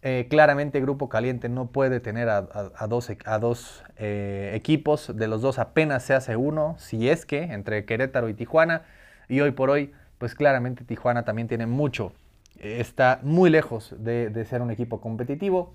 eh, 0.02 0.26
claramente 0.28 0.82
Grupo 0.82 1.08
Caliente 1.08 1.48
no 1.48 1.68
puede 1.68 1.98
tener 1.98 2.28
a, 2.28 2.42
dos, 2.88 3.10
a 3.24 3.38
dos 3.38 3.82
eh, 3.96 4.52
equipos, 4.54 5.16
de 5.16 5.28
los 5.28 5.40
dos 5.40 5.58
apenas 5.58 6.02
se 6.02 6.12
hace 6.12 6.36
uno, 6.36 6.76
si 6.78 7.08
es 7.08 7.24
que, 7.24 7.44
entre 7.44 7.86
Querétaro 7.86 8.28
y 8.28 8.34
Tijuana, 8.34 8.82
y 9.30 9.40
hoy 9.40 9.52
por 9.52 9.70
hoy, 9.70 9.94
pues 10.18 10.34
claramente 10.34 10.84
Tijuana 10.84 11.24
también 11.24 11.48
tiene 11.48 11.66
mucho. 11.66 12.12
Está 12.58 13.20
muy 13.22 13.50
lejos 13.50 13.94
de, 13.98 14.44
ser 14.44 14.62
un 14.62 14.70
equipo 14.70 15.00
competitivo 15.00 15.74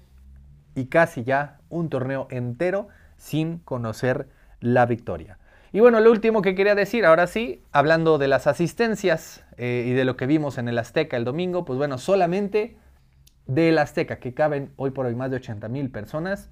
y 0.75 0.85
casi 0.85 1.23
ya 1.23 1.59
un 1.69 1.89
torneo 1.89 2.27
entero 2.29 2.87
sin 3.17 3.59
conocer 3.59 4.27
la 4.59 4.85
victoria. 4.85 5.37
Y 5.71 5.81
bueno, 5.81 5.99
lo 5.99 6.09
último 6.11 6.41
que 6.41 6.55
quería 6.55 6.73
decir, 6.73 7.05
ahora 7.05 7.27
sí, 7.27 7.63
hablando 7.71 8.17
de 8.17 8.27
las 8.27 8.47
asistencias 8.47 9.43
eh, 9.57 9.85
y 9.87 9.91
de 9.91 10.03
lo 10.03 10.17
que 10.17 10.25
vimos 10.25 10.57
en 10.57 10.67
el 10.67 10.77
Azteca 10.79 11.15
el 11.15 11.25
domingo, 11.25 11.63
pues 11.63 11.77
bueno, 11.77 11.97
solamente 11.97 12.77
del 13.45 13.77
Azteca, 13.77 14.17
que 14.17 14.33
caben 14.33 14.71
hoy 14.77 14.91
por 14.91 15.05
hoy 15.05 15.15
más 15.15 15.29
de 15.29 15.37
80 15.37 15.67
mil 15.69 15.91
personas, 15.91 16.49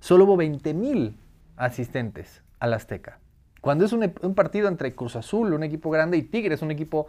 solo 0.00 0.24
hubo 0.24 0.36
20 0.36 0.74
mil 0.74 1.16
asistentes 1.56 2.42
al 2.58 2.74
Azteca. 2.74 3.18
Cuando 3.60 3.84
es 3.84 3.92
un, 3.92 4.12
un, 4.22 4.34
partido 4.34 4.68
entre 4.68 4.94
Cruz 4.94 5.16
Azul, 5.16 5.52
un 5.52 5.62
equipo 5.62 5.90
grande, 5.90 6.16
y 6.16 6.22
Tigres, 6.22 6.62
un 6.62 6.70
equipo 6.70 7.08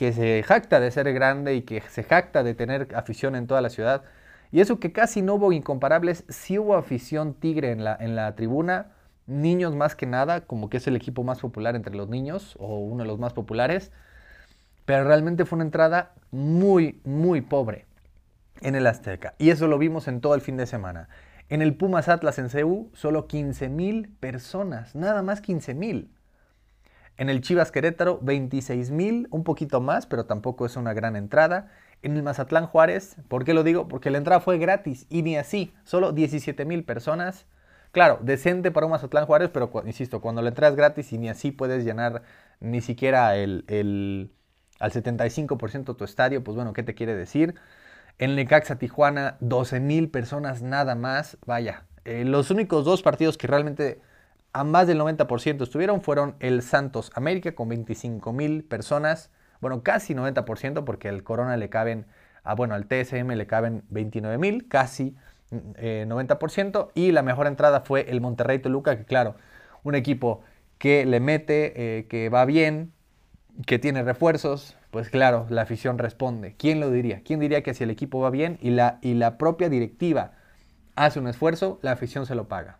que 0.00 0.14
se 0.14 0.42
jacta 0.42 0.80
de 0.80 0.90
ser 0.90 1.12
grande 1.12 1.54
y 1.56 1.60
que 1.60 1.82
se 1.82 2.02
jacta 2.02 2.42
de 2.42 2.54
tener 2.54 2.88
afición 2.94 3.36
en 3.36 3.46
toda 3.46 3.60
la 3.60 3.68
ciudad, 3.68 4.02
y 4.50 4.62
eso 4.62 4.80
que 4.80 4.92
casi 4.92 5.20
no 5.20 5.34
hubo 5.34 5.52
incomparables, 5.52 6.24
sí 6.30 6.58
hubo 6.58 6.74
afición 6.74 7.34
tigre 7.34 7.70
en 7.70 7.84
la, 7.84 7.98
en 8.00 8.16
la 8.16 8.34
tribuna, 8.34 8.92
niños 9.26 9.76
más 9.76 9.96
que 9.96 10.06
nada, 10.06 10.40
como 10.46 10.70
que 10.70 10.78
es 10.78 10.86
el 10.86 10.96
equipo 10.96 11.22
más 11.22 11.40
popular 11.40 11.76
entre 11.76 11.94
los 11.94 12.08
niños 12.08 12.56
o 12.58 12.78
uno 12.78 13.02
de 13.02 13.08
los 13.08 13.18
más 13.18 13.34
populares, 13.34 13.92
pero 14.86 15.04
realmente 15.04 15.44
fue 15.44 15.56
una 15.56 15.66
entrada 15.66 16.14
muy, 16.30 17.02
muy 17.04 17.42
pobre 17.42 17.84
en 18.62 18.76
el 18.76 18.86
Azteca. 18.86 19.34
Y 19.36 19.50
eso 19.50 19.66
lo 19.66 19.76
vimos 19.76 20.08
en 20.08 20.22
todo 20.22 20.34
el 20.34 20.40
fin 20.40 20.56
de 20.56 20.64
semana. 20.64 21.10
En 21.50 21.60
el 21.60 21.76
Pumas 21.76 22.08
Atlas 22.08 22.38
en 22.38 22.48
CU, 22.48 22.88
solo 22.94 23.26
15 23.26 23.68
mil 23.68 24.08
personas, 24.18 24.94
nada 24.94 25.20
más 25.20 25.42
15 25.42 25.74
mil. 25.74 26.10
En 27.20 27.28
el 27.28 27.42
Chivas 27.42 27.70
Querétaro, 27.70 28.18
26 28.22 28.92
mil, 28.92 29.28
un 29.30 29.44
poquito 29.44 29.82
más, 29.82 30.06
pero 30.06 30.24
tampoco 30.24 30.64
es 30.64 30.76
una 30.76 30.94
gran 30.94 31.16
entrada. 31.16 31.70
En 32.00 32.16
el 32.16 32.22
Mazatlán 32.22 32.66
Juárez, 32.66 33.16
¿por 33.28 33.44
qué 33.44 33.52
lo 33.52 33.62
digo? 33.62 33.88
Porque 33.88 34.08
la 34.08 34.16
entrada 34.16 34.40
fue 34.40 34.56
gratis 34.56 35.04
y 35.10 35.20
ni 35.20 35.36
así, 35.36 35.74
solo 35.84 36.12
17 36.12 36.64
mil 36.64 36.82
personas. 36.82 37.44
Claro, 37.92 38.20
decente 38.22 38.70
para 38.70 38.86
un 38.86 38.92
Mazatlán 38.92 39.26
Juárez, 39.26 39.50
pero 39.52 39.70
insisto, 39.84 40.22
cuando 40.22 40.40
la 40.40 40.48
entrada 40.48 40.70
es 40.70 40.76
gratis 40.78 41.12
y 41.12 41.18
ni 41.18 41.28
así 41.28 41.50
puedes 41.50 41.84
llenar 41.84 42.22
ni 42.58 42.80
siquiera 42.80 43.36
el, 43.36 43.66
el 43.68 44.30
al 44.78 44.90
75% 44.90 45.96
tu 45.96 46.04
estadio, 46.04 46.42
pues 46.42 46.56
bueno, 46.56 46.72
¿qué 46.72 46.82
te 46.82 46.94
quiere 46.94 47.14
decir? 47.14 47.54
En 48.18 48.34
Necaxa 48.34 48.78
Tijuana, 48.78 49.36
12 49.40 49.78
mil 49.80 50.08
personas 50.10 50.62
nada 50.62 50.94
más. 50.94 51.36
Vaya, 51.44 51.84
eh, 52.06 52.24
los 52.24 52.50
únicos 52.50 52.86
dos 52.86 53.02
partidos 53.02 53.36
que 53.36 53.46
realmente 53.46 54.00
a 54.52 54.64
más 54.64 54.86
del 54.86 54.98
90% 54.98 55.62
estuvieron 55.62 56.02
fueron 56.02 56.34
el 56.40 56.62
Santos 56.62 57.10
América 57.14 57.54
con 57.54 57.68
25 57.68 58.32
mil 58.32 58.64
personas 58.64 59.30
bueno, 59.60 59.82
casi 59.82 60.14
90%, 60.14 60.84
porque 60.84 61.08
al 61.08 61.22
Corona 61.22 61.56
le 61.56 61.68
caben, 61.68 62.06
a, 62.42 62.54
bueno, 62.54 62.74
al 62.74 62.86
TSM 62.86 63.28
le 63.32 63.46
caben 63.46 63.84
29 63.90 64.38
mil, 64.38 64.68
casi 64.68 65.14
90%, 65.50 66.88
eh, 66.88 66.90
y 66.94 67.12
la 67.12 67.22
mejor 67.22 67.46
entrada 67.46 67.82
fue 67.82 68.10
el 68.10 68.20
Monterrey 68.20 68.58
Toluca, 68.58 68.96
que 68.96 69.04
claro, 69.04 69.36
un 69.82 69.94
equipo 69.94 70.42
que 70.78 71.04
le 71.04 71.20
mete, 71.20 71.98
eh, 71.98 72.06
que 72.06 72.28
va 72.30 72.44
bien, 72.44 72.92
que 73.66 73.78
tiene 73.78 74.02
refuerzos, 74.02 74.76
pues 74.90 75.10
claro, 75.10 75.46
la 75.50 75.62
afición 75.62 75.98
responde. 75.98 76.54
¿Quién 76.56 76.80
lo 76.80 76.90
diría? 76.90 77.22
¿Quién 77.22 77.40
diría 77.40 77.62
que 77.62 77.74
si 77.74 77.84
el 77.84 77.90
equipo 77.90 78.20
va 78.20 78.30
bien 78.30 78.58
y 78.62 78.70
la, 78.70 78.98
y 79.02 79.14
la 79.14 79.38
propia 79.38 79.68
directiva 79.68 80.32
hace 80.96 81.20
un 81.20 81.28
esfuerzo, 81.28 81.78
la 81.82 81.92
afición 81.92 82.26
se 82.26 82.34
lo 82.34 82.48
paga? 82.48 82.78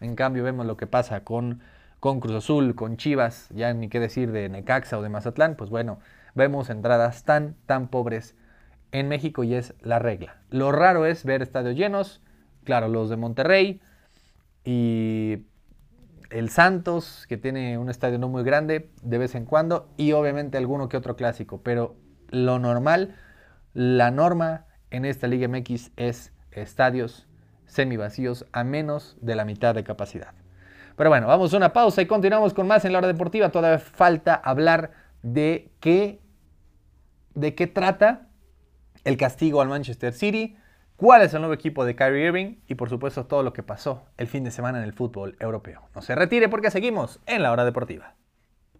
En 0.00 0.16
cambio, 0.16 0.44
vemos 0.44 0.66
lo 0.66 0.76
que 0.76 0.86
pasa 0.86 1.24
con 1.24 1.60
con 2.04 2.20
Cruz 2.20 2.34
Azul, 2.34 2.74
con 2.74 2.98
Chivas, 2.98 3.48
ya 3.54 3.72
ni 3.72 3.88
qué 3.88 3.98
decir 3.98 4.30
de 4.30 4.50
Necaxa 4.50 4.98
o 4.98 5.02
de 5.02 5.08
Mazatlán, 5.08 5.56
pues 5.56 5.70
bueno, 5.70 6.00
vemos 6.34 6.68
entradas 6.68 7.24
tan, 7.24 7.56
tan 7.64 7.88
pobres 7.88 8.36
en 8.92 9.08
México 9.08 9.42
y 9.42 9.54
es 9.54 9.72
la 9.80 9.98
regla. 10.00 10.36
Lo 10.50 10.70
raro 10.70 11.06
es 11.06 11.24
ver 11.24 11.40
estadios 11.40 11.76
llenos, 11.76 12.20
claro, 12.62 12.88
los 12.88 13.08
de 13.08 13.16
Monterrey 13.16 13.80
y 14.64 15.46
el 16.28 16.50
Santos, 16.50 17.24
que 17.26 17.38
tiene 17.38 17.78
un 17.78 17.88
estadio 17.88 18.18
no 18.18 18.28
muy 18.28 18.44
grande 18.44 18.90
de 19.00 19.16
vez 19.16 19.34
en 19.34 19.46
cuando, 19.46 19.88
y 19.96 20.12
obviamente 20.12 20.58
alguno 20.58 20.90
que 20.90 20.98
otro 20.98 21.16
clásico, 21.16 21.62
pero 21.62 21.96
lo 22.28 22.58
normal, 22.58 23.16
la 23.72 24.10
norma 24.10 24.66
en 24.90 25.06
esta 25.06 25.26
Liga 25.26 25.48
MX 25.48 25.90
es 25.96 26.34
estadios 26.50 27.26
semivacíos 27.74 28.46
a 28.52 28.64
menos 28.64 29.16
de 29.20 29.34
la 29.34 29.44
mitad 29.44 29.74
de 29.74 29.84
capacidad. 29.84 30.32
Pero 30.96 31.10
bueno, 31.10 31.26
vamos 31.26 31.52
a 31.52 31.56
una 31.56 31.72
pausa 31.72 32.02
y 32.02 32.06
continuamos 32.06 32.54
con 32.54 32.68
más 32.68 32.84
en 32.84 32.92
la 32.92 32.98
hora 32.98 33.08
deportiva. 33.08 33.50
Todavía 33.50 33.78
falta 33.78 34.34
hablar 34.34 34.92
de 35.22 35.72
qué, 35.80 36.20
de 37.34 37.54
qué 37.54 37.66
trata 37.66 38.28
el 39.02 39.16
castigo 39.16 39.60
al 39.60 39.68
Manchester 39.68 40.12
City, 40.12 40.56
cuál 40.96 41.22
es 41.22 41.34
el 41.34 41.40
nuevo 41.40 41.54
equipo 41.54 41.84
de 41.84 41.96
Kyrie 41.96 42.26
Irving 42.26 42.56
y 42.68 42.76
por 42.76 42.88
supuesto 42.88 43.26
todo 43.26 43.42
lo 43.42 43.52
que 43.52 43.64
pasó 43.64 44.04
el 44.16 44.28
fin 44.28 44.44
de 44.44 44.52
semana 44.52 44.78
en 44.78 44.84
el 44.84 44.92
fútbol 44.92 45.36
europeo. 45.40 45.82
No 45.94 46.00
se 46.00 46.14
retire 46.14 46.48
porque 46.48 46.70
seguimos 46.70 47.20
en 47.26 47.42
la 47.42 47.50
hora 47.50 47.64
deportiva. 47.64 48.14